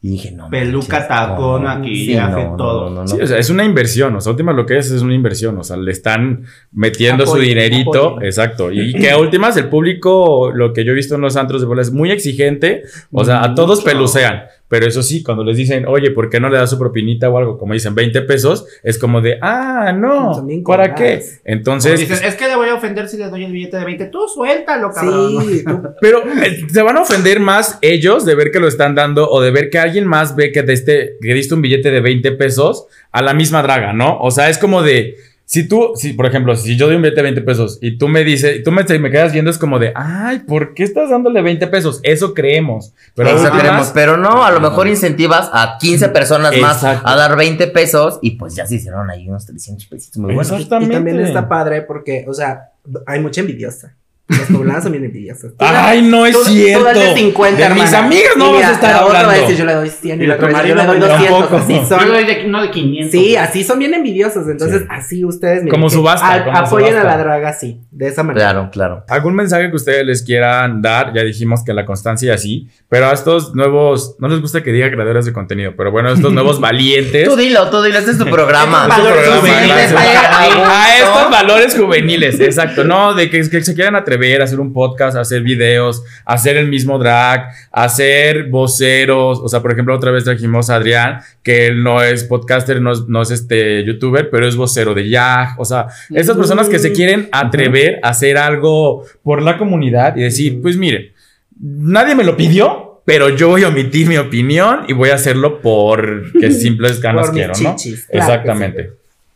[0.05, 0.49] Y dije, no.
[0.49, 2.89] Peluca, manches, tacón, no, maquillaje, todo.
[2.89, 3.23] no, no, Sí, no.
[3.23, 4.13] o sea, es una inversión.
[4.13, 5.57] O sea, última lo que es es una inversión.
[5.57, 6.43] O sea, le están
[6.73, 8.21] metiendo su dinerito.
[8.21, 8.69] Exacto.
[8.69, 11.67] Y que a últimas el público, lo que yo he visto en los antros de
[11.67, 12.83] bola es muy exigente.
[13.13, 14.43] O sea, a todos pelucean.
[14.73, 17.37] Pero eso sí, cuando les dicen, oye, ¿por qué no le das su propinita o
[17.37, 17.59] algo?
[17.59, 20.33] Como dicen, 20 pesos, es como de, ah, no,
[20.65, 21.21] ¿para qué?
[21.45, 24.05] Entonces, Dices, es que le voy a ofender si le doy el billete de 20.
[24.07, 25.43] Tú suéltalo, cabrón.
[25.47, 28.95] Sí, tú- Pero eh, se van a ofender más ellos de ver que lo están
[28.95, 31.91] dando o de ver que alguien más ve que, de este, que diste un billete
[31.91, 34.17] de 20 pesos a la misma draga, ¿no?
[34.21, 35.17] O sea, es como de.
[35.45, 38.07] Si tú, si por ejemplo, si yo doy un billete de 20 pesos y tú
[38.07, 41.41] me dices, tú me, me quedas viendo, es como de, ay, ¿por qué estás dándole
[41.41, 41.99] 20 pesos?
[42.03, 42.93] Eso creemos.
[43.13, 47.07] Pero Eso últimas- queremos, pero no, a lo mejor incentivas a 15 personas más Exacto.
[47.07, 50.49] a dar 20 pesos y pues ya se hicieron ahí unos 300 pesitos muy buenos.
[50.51, 50.95] Y Exactamente.
[50.95, 52.71] también está padre porque, o sea,
[53.05, 53.95] hay mucha envidiosa.
[54.29, 55.51] Las pobladas son bien envidiosas.
[55.59, 56.85] Ay, no es tú- tú cierto.
[56.85, 59.21] dale 50, de mis amigas no Y vas mira, a estar la otra va a
[59.25, 59.41] hablando.
[59.47, 61.39] decir, yo le doy 100 y Y la tu otra yo le doy no, 200.
[61.39, 61.57] tampoco.
[61.57, 61.99] Así Yo son.
[62.05, 63.11] le doy de, no de 500.
[63.11, 64.47] Sí, así son bien envidiosos.
[64.47, 64.87] Entonces, Sí.
[64.89, 65.63] así ustedes.
[65.63, 67.11] miren, Como subasta, a- como Apoyen subasta.
[67.13, 68.51] a la draga así, de esa manera.
[68.51, 69.03] Claro, claro.
[69.09, 71.11] ¿Algún mensaje que ustedes les quieran dar?
[71.13, 74.71] Ya dijimos que la constancia y así, pero a estos nuevos, no les gusta que
[74.71, 77.27] diga creadores de contenido, pero bueno, estos nuevos valientes.
[77.27, 78.87] Tú dilo, tú dilo, este es tu programa.
[78.89, 79.93] Este Valores programa, juveniles, gracias.
[79.93, 84.59] vaya, a estos valores juveniles, exacto, no, de que, que se quieran atrever a hacer
[84.59, 89.61] un podcast, a hacer videos, a hacer el mismo drag, a hacer voceros, o sea,
[89.61, 93.21] por ejemplo, otra vez trajimos a Adrián, que él no es podcaster, no es, no
[93.21, 97.29] es este youtuber, pero es vocero de YAG, o sea, estas personas que se quieren
[97.31, 101.11] atrever a hacer algo por la comunidad y decir, pues miren,
[101.59, 105.61] nadie me lo pidió, pero yo voy a omitir mi opinión y voy a hacerlo
[105.61, 107.75] porque simples ganas Por mis quiero, ¿no?
[107.75, 108.91] chichis, claro Exactamente.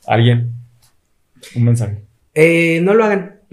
[0.06, 0.54] ¿Alguien?
[1.56, 1.98] Un mensaje.
[2.34, 3.36] Eh, no lo hagan.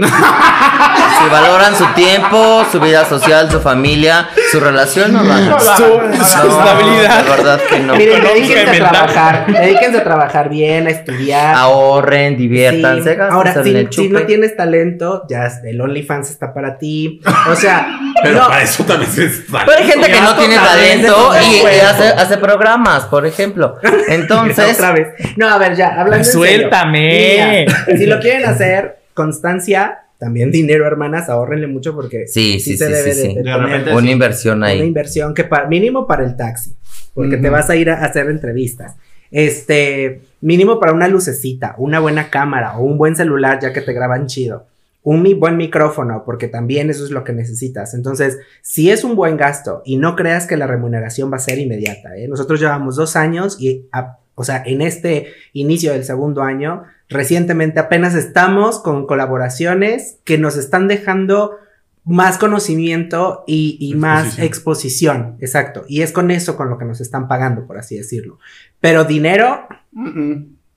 [1.24, 5.58] Si valoran su tiempo, su vida social, su familia, su relación, no lo hagan.
[5.60, 7.24] Su, su No, estabilidad.
[7.26, 7.94] La verdad que no.
[7.96, 11.54] Miren, dedíquense a trabajar, dedíquense a trabajar bien, a estudiar.
[11.54, 13.16] Ahorren, diviértanse, Sí.
[13.16, 14.08] gástense Ahora, en si, el si chupe.
[14.20, 17.20] no tienes talento, ya el OnlyFans está para ti.
[17.50, 17.86] O sea,
[18.22, 21.80] Pero no, para eso también es Pero hay gente que no tiene talento y, y
[21.80, 23.76] hace, hace programas, por ejemplo.
[24.08, 25.08] Entonces, otra vez.
[25.36, 26.38] No, a ver, ya, hablando en serio.
[26.38, 27.66] Suéltame.
[27.86, 32.86] Mira, si lo quieren hacer, constancia, también dinero, hermanas, ahorrenle mucho porque Sí, sí, se
[32.86, 33.34] sí, debe sí, de, sí.
[33.34, 34.80] de De poner una inversión una ahí.
[34.82, 36.74] inversión que para, mínimo para el taxi,
[37.12, 37.52] porque te Ujú.
[37.52, 38.96] vas a ir a hacer entrevistas.
[39.30, 43.92] Este, mínimo para una lucecita, una buena cámara o un buen celular ya que te
[43.92, 44.66] graban chido.
[45.02, 47.92] Un mi- buen micrófono, porque también eso es lo que necesitas.
[47.92, 51.58] Entonces, si es un buen gasto y no creas que la remuneración va a ser
[51.58, 52.26] inmediata, ¿eh?
[52.26, 57.80] Nosotros llevamos dos años y, a- o sea, en este inicio del segundo año, recientemente
[57.80, 61.56] apenas estamos con colaboraciones que nos están dejando
[62.04, 64.46] más conocimiento y, y más Exposición.
[64.46, 65.84] exposición, exacto.
[65.88, 68.38] Y es con eso con lo que nos están pagando, por así decirlo.
[68.80, 69.66] Pero dinero,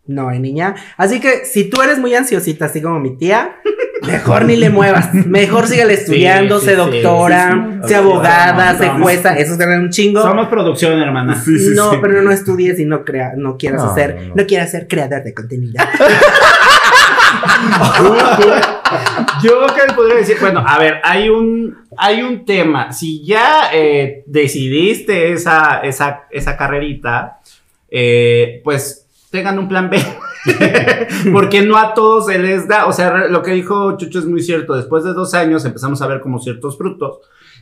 [0.07, 0.75] no, hay niña.
[0.97, 3.57] Así que si tú eres muy ansiosita, así como mi tía,
[4.07, 5.13] mejor ni le muevas.
[5.13, 7.93] Mejor sígale estudiando, sí, doctora, sí, sé sí.
[7.93, 9.03] abogada, sé vamos.
[9.03, 9.37] jueza.
[9.37, 10.21] Esos ganan un chingo.
[10.21, 11.35] Somos producción, hermana.
[11.35, 11.97] Sí, sí, no, sí.
[12.01, 14.45] pero no estudies y no crea, no quieras No, hacer, no, no, no.
[14.47, 15.83] quieras ser creador de contenido.
[19.43, 22.91] Yo qué les podría decir, bueno, a ver, hay un, hay un tema.
[22.93, 27.39] Si ya eh, decidiste esa, esa, esa carrerita,
[27.89, 29.97] eh, pues tengan un plan B.
[31.31, 32.85] Porque no a todos se les da.
[32.87, 34.75] O sea, lo que dijo Chucho es muy cierto.
[34.75, 37.19] Después de dos años empezamos a ver como ciertos frutos.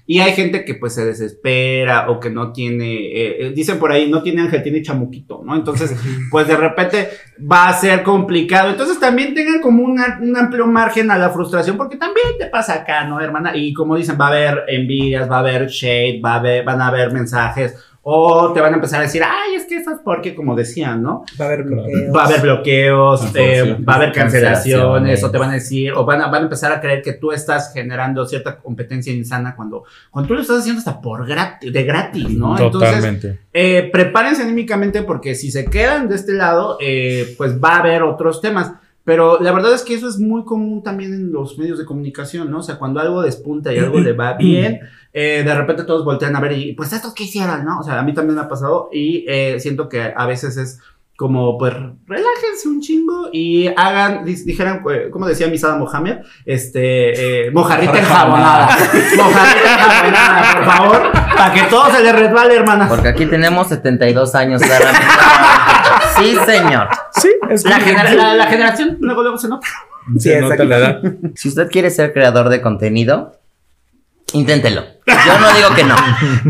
[0.08, 3.92] Y hay gente que pues se desespera o que no tiene, eh, eh, dicen por
[3.92, 5.56] ahí, no tiene ángel, tiene chamuquito, ¿no?
[5.56, 5.96] Entonces,
[6.30, 7.10] pues de repente
[7.52, 8.70] va a ser complicado.
[8.70, 12.76] Entonces también tengan como una- un amplio margen a la frustración, porque también te pasa
[12.76, 13.58] acá, ¿no, hermana?
[13.58, 16.82] Y como dicen, va a haber envidias, va a haber shade, va a haber, van
[16.82, 17.74] a haber mensajes,
[18.08, 21.02] o te van a empezar a decir, ay, es que eso es porque, como decían,
[21.02, 21.24] ¿no?
[21.42, 22.16] Va a haber bloqueos.
[22.16, 23.88] Va a haber bloqueos, eh, Cancelaciones.
[23.90, 26.72] va a haber cancelaciones, o te van a decir, o van a, van a empezar
[26.72, 30.78] a creer que tú estás generando cierta competencia insana cuando, cuando tú lo estás haciendo
[30.80, 32.56] hasta por gratis, de gratis, ¿no?
[32.60, 33.40] Entonces, Totalmente.
[33.52, 38.04] eh, prepárense anímicamente porque si se quedan de este lado, eh, pues va a haber
[38.04, 38.72] otros temas.
[39.06, 42.50] Pero la verdad es que eso es muy común también en los medios de comunicación,
[42.50, 42.58] ¿no?
[42.60, 44.80] O sea, cuando algo despunta y algo le va bien,
[45.14, 47.80] eh, de repente todos voltean a ver y, pues, ¿estos qué hicieron, no?
[47.80, 50.80] O sea, a mí también me ha pasado y eh, siento que a veces es
[51.18, 51.74] como, pues,
[52.08, 58.00] relájense un chingo y hagan, di- dijeran, eh, como decía Misada Mohamed, este, eh, mojarrita
[58.00, 58.68] enjabonada.
[59.18, 62.88] mojarrita enjabonada, por favor, para que todo se le resbale, hermana.
[62.90, 65.08] Porque aquí tenemos 72 años, claramente.
[66.18, 66.88] Sí, señor.
[67.14, 69.68] Sí, es La, la- la generación luego, luego se nota.
[70.14, 70.64] Sí, Se nota exacto.
[70.70, 71.02] la edad.
[71.36, 73.40] Si usted quiere ser creador de contenido,
[74.34, 74.84] inténtelo.
[75.08, 75.96] Yo no digo que no.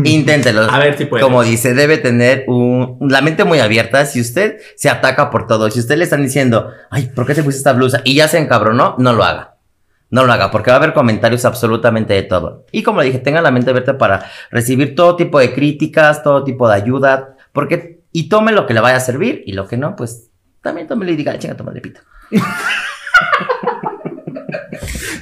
[0.04, 0.62] Inténtelo.
[0.62, 1.22] A ver si puede.
[1.22, 4.04] Como dice, debe tener un, la mente muy abierta.
[4.06, 7.42] Si usted se ataca por todo, si usted le están diciendo, ay, ¿por qué te
[7.42, 8.00] pusiste esta blusa?
[8.04, 9.54] Y ya se encabronó, no lo haga.
[10.08, 12.64] No lo haga, porque va a haber comentarios absolutamente de todo.
[12.72, 16.44] Y como le dije, tenga la mente abierta para recibir todo tipo de críticas, todo
[16.44, 19.76] tipo de ayuda, porque, y tome lo que le vaya a servir, y lo que
[19.76, 20.30] no, pues,
[20.62, 22.00] también tómelo y diga, chinga, toma pito.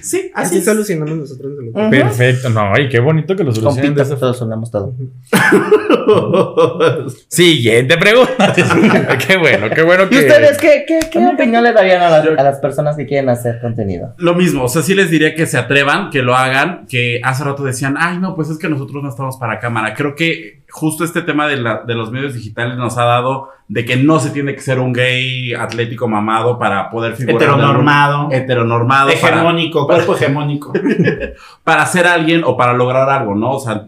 [0.00, 0.64] Sí, Así así es.
[0.66, 1.52] solucionamos nosotros.
[1.72, 2.50] los- Perfecto.
[2.50, 4.94] No, ay, qué bonito que lo Con solucionen de pito esa todos sonamos todo.
[7.28, 8.52] Siguiente pregunta.
[9.26, 10.16] qué bueno, qué bueno que.
[10.16, 13.30] ¿Y ustedes qué, qué, qué opinión le darían a, las- a las personas que quieren
[13.30, 14.14] hacer contenido?
[14.18, 17.44] Lo mismo, o sea, sí les diría que se atrevan, que lo hagan, que hace
[17.44, 19.94] rato decían, ay, no, pues es que nosotros no estamos para cámara.
[19.94, 23.84] Creo que justo este tema de, la- de los medios digitales nos ha dado de
[23.84, 27.36] que no se tiene que ser un gay atlético mamado para poder figurar.
[27.42, 28.28] Heteronormado.
[28.32, 29.10] Heteronormado.
[29.20, 30.72] para- Hegemónico, cuerpo hegemónico.
[31.64, 33.52] para ser alguien o para lograr algo, ¿no?
[33.52, 33.86] O sea,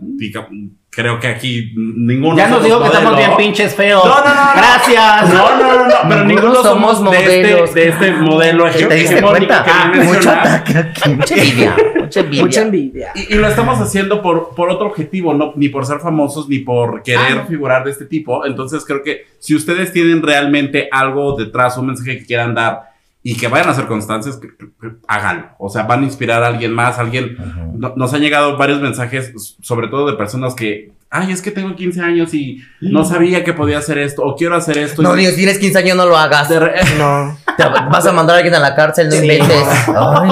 [0.96, 2.38] creo que aquí ninguno.
[2.38, 4.02] Ya nos somos digo que estamos bien pinches feos.
[4.02, 4.50] No, no, no.
[4.56, 5.34] Gracias.
[5.34, 7.68] No, no, no, no, pero Ninguno ninguno somos, somos de, modelos.
[7.68, 9.64] este, de este modelo ¿Te diste cuenta?
[9.68, 10.46] Ah, viene mucho mencionar.
[10.46, 11.10] ataque aquí.
[11.10, 11.76] Mucha envidia.
[12.00, 12.42] Mucha envidia.
[12.44, 13.12] Mucha envidia.
[13.14, 16.60] Y, y lo estamos haciendo por, por otro objetivo, no ni por ser famosos, ni
[16.60, 18.46] por querer figurar de este tipo.
[18.46, 22.95] Entonces creo que si ustedes tienen realmente algo detrás, un mensaje que quieran dar
[23.28, 25.48] y que vayan a ser constantes, que- que- que háganlo.
[25.58, 27.36] O sea, van a inspirar a alguien más, alguien...
[27.38, 27.78] Ujú.
[27.78, 31.74] no- Nos han llegado varios mensajes, sobre todo de personas que, ay, es que tengo
[31.74, 35.02] 15 años y no sabía que podía hacer esto, o quiero hacer esto.
[35.02, 36.48] No, Dios, tienes 15 años, no lo hagas.
[36.98, 37.36] No.
[37.56, 39.22] Te vas a mandar a alguien a la cárcel, no Sí.
[39.22, 39.62] inventes.
[39.88, 40.30] Ay,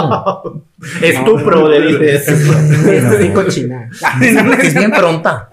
[1.00, 2.28] Estupro, le dices.
[2.28, 3.88] Es bien cochina.
[4.20, 5.48] es bien pronta.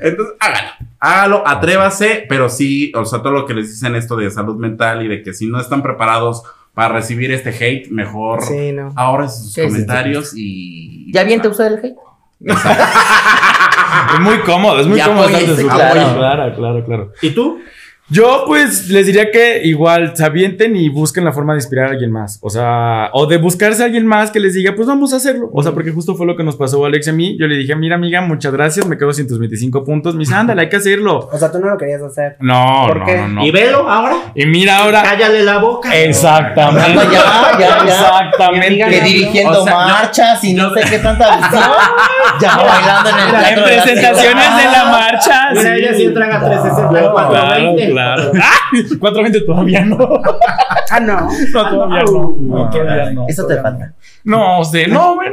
[0.00, 0.68] Entonces, hágalo.
[0.98, 5.04] Hágalo, atrévase, pero sí, o sea, todo lo que les dicen esto de salud mental
[5.04, 6.42] y de que si no están preparados
[6.74, 8.92] para recibir este hate, mejor Sí, no.
[8.96, 11.12] ahorren sus Sí, comentarios y.
[11.12, 11.96] ¿Ya bien te usa el hate?
[14.14, 16.00] Es muy cómodo, es muy Ya cómodo apoyes, estar de su claro.
[16.00, 17.12] apoyo, claro, claro, claro.
[17.22, 17.60] ¿Y tú?
[18.08, 21.90] Yo, pues, les diría que igual se avienten y busquen la forma de inspirar a
[21.90, 22.38] alguien más.
[22.40, 25.50] O sea, o de buscarse a alguien más que les diga, pues vamos a hacerlo.
[25.52, 27.36] O sea, porque justo fue lo que nos pasó a Alex y a mí.
[27.36, 30.14] Yo le dije, mira, amiga, muchas gracias, me quedo sin tus 25 puntos.
[30.14, 31.28] Me dice, ándale, hay que hacerlo.
[31.32, 32.36] O sea, tú no lo querías hacer.
[32.38, 33.16] No, ¿Por no, qué?
[33.16, 33.44] no, no.
[33.44, 34.14] ¿Y velo ahora?
[34.36, 35.02] Y mira ahora.
[35.02, 35.92] Cállale la boca.
[35.96, 37.00] Exactamente.
[37.16, 37.82] Ya, ya, ya.
[37.84, 38.66] Exactamente.
[38.66, 41.62] Amiga Que dirigiendo o sea, yo- marchas y no sé qué tanta visión.
[42.40, 45.48] ya bailando en el En teatro de la presentaciones de la marcha.
[45.54, 47.95] Mira, ella sí traga 360 Claro, 420.
[47.96, 48.32] Claro.
[48.42, 48.70] ¡Ah!
[48.98, 49.96] 420 todavía no.
[50.90, 51.28] Ah, no.
[51.52, 52.36] No, todavía no.
[52.38, 53.26] No, todavía no.
[53.28, 53.94] Eso te falta.
[54.24, 55.30] No, sé, no, güey,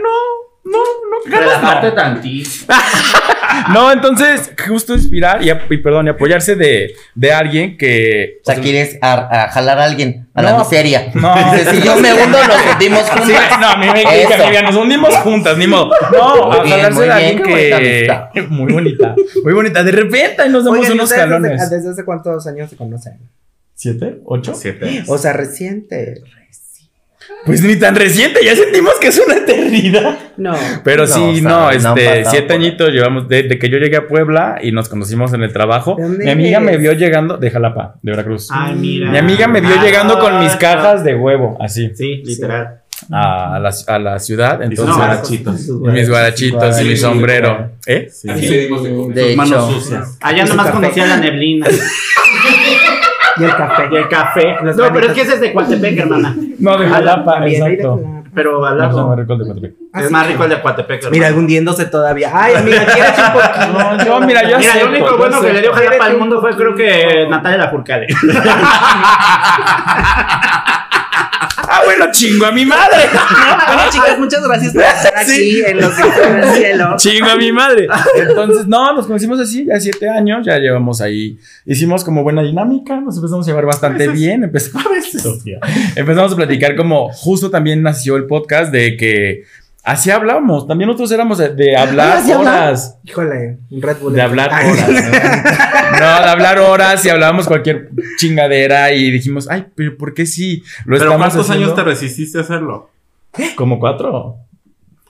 [0.66, 0.80] no.
[1.28, 1.94] No, Relajarte no.
[1.94, 2.50] tantito.
[3.72, 8.40] No, entonces, justo inspirar y, y perdón, y apoyarse de, de alguien que.
[8.42, 11.12] O sea, quieres a, a jalar a alguien a la miseria.
[11.14, 11.34] No.
[11.72, 13.28] Si yo me hundo, nos hundimos juntos.
[13.28, 15.92] Sí, no, a mí me amiga, nos hundimos juntas, ni modo.
[16.12, 18.08] No, Muy a bien, jalarse de alguien que.
[18.08, 19.16] bonita Muy bonita.
[19.44, 19.84] Muy bonita.
[19.84, 21.62] De repente ahí nos damos Oigan, ¿y unos jalones.
[21.62, 23.20] Desde, desde hace cuántos años se conocen?
[23.76, 24.20] ¿Siete?
[24.26, 24.56] ¿Ocho?
[24.56, 25.04] Siete.
[25.08, 26.24] O sea, reciente.
[27.46, 30.18] Pues ni tan reciente, ya sentimos que es una eternidad.
[30.38, 30.56] No.
[30.84, 33.98] Pero No, sí, o sea, no, no este, siete añitos llevamos desde que yo llegué
[33.98, 35.98] a Puebla y nos conocimos en el trabajo.
[36.00, 38.48] ¿De Mi amiga me vio llegando de Jalapa, de Veracruz.
[38.52, 39.12] Ay, mira.
[39.12, 42.80] Mi amiga me vio Ah, llegando con mis ah, cajas de huevo, así, Sí, literal.
[43.12, 44.62] a la, a la ciudad.
[44.64, 45.68] Entonces, guarachitos.
[45.68, 47.72] y mis guarachitos y mi sombrero.
[47.86, 48.08] ¿Eh?
[48.10, 48.30] Sí.
[48.30, 48.90] Así le dimos de.
[49.22, 49.80] De Sus manos hecho.
[49.82, 50.18] sucias.
[50.22, 51.68] Allá nomás conocía la neblina.
[53.40, 53.90] Y el café.
[53.92, 54.56] Y el café.
[54.64, 56.36] Los No, pero es que ese es de Coatepec, hermana.
[56.60, 58.02] No, de Jalapa, exacto.
[58.36, 59.16] Pero al No, pues, no me lado.
[59.16, 59.74] recuerdo de Coatepec.
[60.06, 61.12] Es más rico el de Coatepec, hermana.
[61.12, 62.32] Mira, hundiéndose todavía.
[62.34, 63.68] Ay, amiga, ¿quieres un poquito?
[63.80, 66.42] No, yo, mira, yo Mira, sé, lo único bueno que le dio Jalapa al mundo
[66.42, 68.08] fue creo que Natalia Lafourcade.
[71.86, 72.98] Bueno, chingo a mi madre.
[73.68, 75.64] Bueno, chicas, muchas gracias por estar aquí Sí.
[75.66, 76.96] en Los del Cielo.
[76.98, 77.88] Chingo a mi madre.
[78.16, 81.38] Entonces, no, nos conocimos así, ya siete años, ya llevamos ahí.
[81.66, 84.44] Hicimos como buena dinámica, nos empezamos a llevar bastante bien.
[84.44, 84.86] Empezamos,
[85.96, 89.44] empezamos a platicar como justo también nació el podcast de que
[89.84, 90.68] así hablábamos.
[90.68, 92.98] También nosotros éramos de, de hablar horas.
[93.04, 94.14] Híjole, un Red Bull.
[94.14, 94.90] De hablar horas.
[94.90, 95.73] ¿no?
[96.00, 100.64] No, de hablar horas y hablábamos cualquier chingadera y dijimos, ay, pero ¿por qué sí?
[100.86, 101.66] Lo Pero estamos ¿cuántos haciendo?
[101.68, 102.90] años te resististe a hacerlo?
[103.56, 104.38] Como cuatro.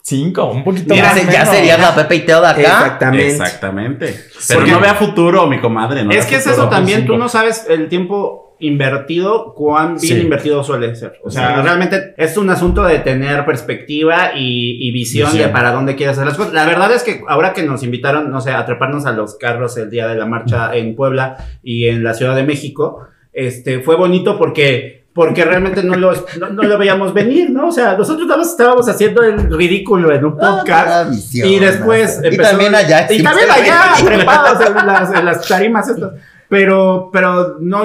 [0.06, 1.14] Cinco, un poquito Ya, más.
[1.18, 2.60] se- ya sería la Pepe y Teo de acá.
[2.62, 3.28] Exactamente.
[3.30, 4.06] Exactamente.
[4.50, 6.04] Pero Porque- no vea futuro, mi comadre.
[6.04, 7.14] No es que es eso también, cinco.
[7.14, 10.22] tú no sabes el tiempo invertido, cuán bien Sí.
[10.22, 11.20] invertido suele ser.
[11.24, 11.62] O sea, Sí.
[11.64, 15.48] realmente es un asunto de tener perspectiva y, y visión, Visión.
[15.48, 16.54] de para dónde quieres hacer las cosas.
[16.54, 19.78] La verdad es que ahora que nos invitaron, no sé, a treparnos a los carros
[19.78, 23.96] el día de la marcha en Puebla y en la Ciudad de México, este, fue
[23.96, 25.03] bonito porque...
[25.14, 27.68] Porque realmente no lo, no, no lo veíamos venir, ¿no?
[27.68, 31.14] O sea, nosotros nada más estábamos haciendo el ridículo en un Ah, podcast.
[31.36, 32.26] Y después ¿no?
[32.26, 33.08] Y empezó- también allá.
[33.12, 36.14] Y también allá, trepados en las, en las tarimas estas.
[36.50, 37.84] Pero, pero no,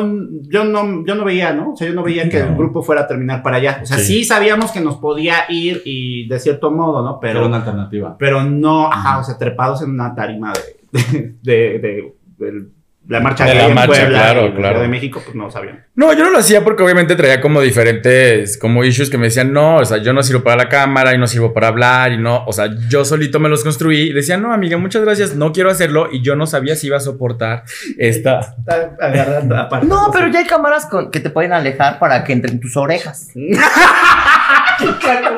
[0.48, 1.72] yo no, yo no veía, ¿no?
[1.72, 3.80] O sea, yo no veía que el grupo fuera a terminar para allá.
[3.82, 4.24] O sea, sí, Sí.
[4.24, 7.18] sabíamos que nos podía ir y de cierto modo, ¿no?
[7.22, 8.16] Era Pero, una alternativa.
[8.18, 10.52] pero no, ajá, o sea, trepados en una tarima
[10.92, 12.72] de, de, de, del-
[13.08, 14.80] la marcha De que la hay en marcha, Puebla claro, en claro.
[14.80, 15.84] De México, pues no sabían.
[15.94, 19.52] No, yo no lo hacía porque obviamente traía como diferentes como issues que me decían,
[19.52, 22.18] no, o sea, yo no sirvo para la cámara y no sirvo para hablar y
[22.18, 25.52] no, o sea, yo solito me los construí y decía, no, amiga, muchas gracias, no
[25.52, 27.64] quiero hacerlo y yo no sabía si iba a soportar
[27.98, 28.40] esta...
[28.40, 29.86] Está agarrando aparte.
[29.86, 33.28] No, pero ya hay cámaras con- que te pueden alejar para que entren tus orejas.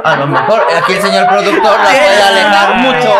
[0.05, 3.14] A lo mejor aquí el señor productor la puede alejar mucho.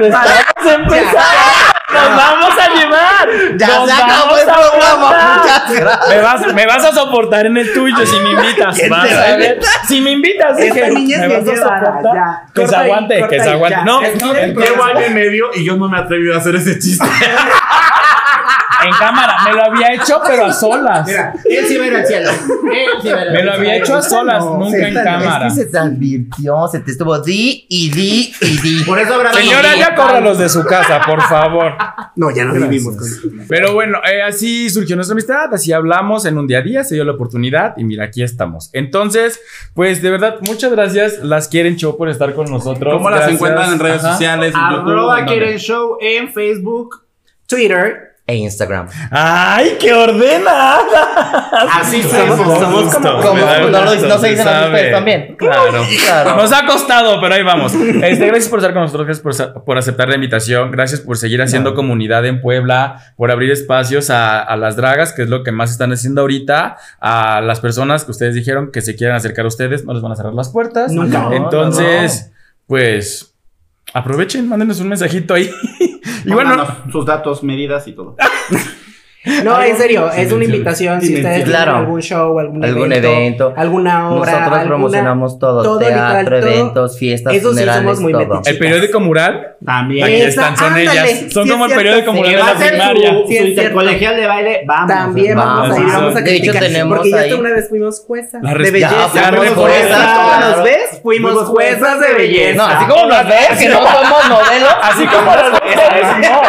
[0.00, 1.73] ¡Vamos a empezar!
[1.94, 3.28] ¡Nos vamos a llevar!
[3.56, 5.38] Ya ¡Nos se acabó vamos el a programa.
[5.42, 6.08] Muchas gracias.
[6.08, 8.76] Me vas, me vas a soportar en el tuyo si me invitas.
[8.76, 9.58] ¿Quién Vas te va a ver.
[9.86, 12.14] Si me invitas, dije, niña me es vas a soportar.
[12.14, 12.42] ya.
[12.54, 13.76] Que se aguante, que se aguante.
[13.78, 13.84] ya.
[13.84, 16.54] No, Es que Llevo año y medio y yo no me he atrevido a hacer
[16.56, 17.06] ese chiste.
[18.86, 19.36] en cámara.
[19.44, 21.06] Me lo había hecho, pero a solas.
[21.06, 22.30] Mira, él sí va a ir al cielo.
[22.30, 24.94] Él sí va a ir al Me lo había hecho a solas, No, nunca en
[24.94, 25.46] cámara.
[25.48, 28.84] Es que se te advirtió, se te estuvo di y di y di.
[28.84, 31.72] Por eso ahora Señora, ya córralos de su casa, por favor.
[32.16, 32.70] No, ya no Gracias.
[32.70, 36.62] vivimos con Pero bueno, eh, así surgió nuestra amistad, así hablamos en un día a
[36.62, 38.70] día, se dio la oportunidad y mira, aquí estamos.
[38.72, 39.40] Entonces,
[39.74, 41.18] pues de verdad, muchas gracias.
[41.22, 42.94] Las quieren show por estar con nosotros.
[42.94, 44.12] ¿Cómo las encuentran en redes Ajá.
[44.12, 44.54] sociales?
[44.54, 44.60] en?
[44.60, 45.24] Arroba.
[45.26, 47.04] Quieren Show en Facebook.
[47.46, 48.88] Twitter e Instagram.
[49.10, 51.50] ¡Ay, qué ordenada!
[51.80, 52.58] Así Somos- somos.
[52.92, 54.66] somos como- no lo- gusto, no se dicen sabe.
[54.66, 55.36] ustedes también.
[55.36, 55.84] Claro.
[56.04, 56.36] Claro.
[56.36, 57.74] Nos ha costado, pero ahí vamos.
[57.74, 59.22] Este, gracias por estar con nosotros, gracias
[59.52, 64.08] por, por aceptar la invitación, gracias por seguir haciendo comunidad en Puebla, por abrir espacios
[64.10, 68.04] a, a las dragas, que es lo que más están haciendo ahorita, a las personas
[68.04, 70.48] que ustedes dijeron que se quieran acercar a ustedes, no les van a cerrar las
[70.48, 70.90] puertas.
[70.92, 71.18] Nunca.
[71.18, 72.30] No, Entonces,
[72.66, 73.33] pues,
[73.92, 75.50] aprovechen, mándenos un mensajito ahí.
[76.24, 78.16] y bueno, sus datos, medidas y todo.
[79.42, 81.00] No, en serio, es una invitación.
[81.00, 81.64] Si ustedes Claro.
[81.72, 83.54] tienen algún show, algún, Algún evento, evento.
[83.56, 86.48] alguna hora, Nosotros alguna- promocionamos todo, todo, teatro, todo.
[86.50, 88.42] eventos, fiestas, Eso sí, somos muy todo.
[88.44, 90.04] el periódico mural, También.
[90.04, 91.32] aquí están, son ándale, ellas.
[91.32, 91.82] Son como el cierto.
[91.84, 93.10] periódico Sí, mural de la primaria.
[93.14, 94.60] su, Sí, su intercolegial de baile.
[94.66, 94.88] Vamos.
[94.94, 97.50] También vamos, Vamos, a ir, vamos a de hecho, tenemos porque ya ahí- hasta una
[97.54, 98.90] vez fuimos juezas La de belleza.
[99.14, 99.88] Ya, fuimos fuimos juezas.
[99.88, 100.18] juezas.
[100.18, 101.00] ¿Cómo nos ves?
[101.02, 102.56] Fuimos juezas de belleza.
[102.56, 104.74] No, así como nos ves, que no somos modelos.
[104.82, 106.40] Así como las ves, no.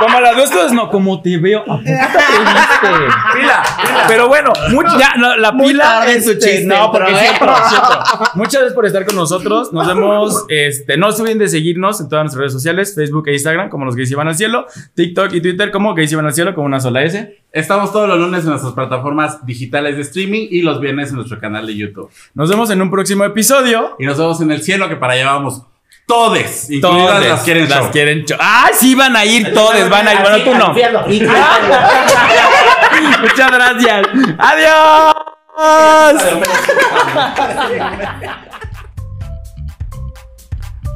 [0.00, 1.62] Como las ves no, como te veo.
[2.10, 3.62] Pila, pila.
[4.08, 7.22] Pero bueno, much- ya, la, la Muy pila es su chiste, No, porque pero, es
[7.28, 7.98] cierto, es cierto.
[8.34, 9.72] Muchas gracias por estar con nosotros.
[9.72, 10.44] Nos vemos.
[10.48, 13.84] Este, no se olviden de seguirnos en todas nuestras redes sociales: Facebook e Instagram, como
[13.84, 16.80] los gays iban al cielo, TikTok y Twitter, como gays iban al cielo, como una
[16.80, 17.38] sola S.
[17.52, 21.38] Estamos todos los lunes en nuestras plataformas digitales de streaming y los viernes en nuestro
[21.40, 22.08] canal de YouTube.
[22.34, 23.96] Nos vemos en un próximo episodio.
[23.98, 25.62] Y nos vemos en el cielo, que para allá vamos
[26.10, 27.90] todes, incluidas Todes las quieren las show.
[27.92, 28.38] quieren show.
[28.40, 29.88] ¡Ah, sí van a ir todos!
[29.88, 30.20] Van a ir.
[30.20, 30.74] Bueno, tú no.
[33.20, 34.06] Muchas gracias.
[34.38, 35.14] ¡Adiós!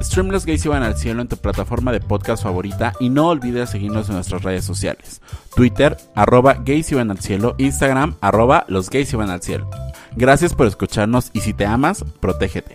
[0.03, 3.71] Stream Los Gays Iban al Cielo en tu plataforma de podcast favorita y no olvides
[3.71, 5.21] seguirnos en nuestras redes sociales.
[5.57, 9.69] Twitter, arroba Gays Iban al Cielo, Instagram, arroba Los Gays Iban al Cielo.
[10.17, 12.75] Gracias por escucharnos y si te amas, protégete.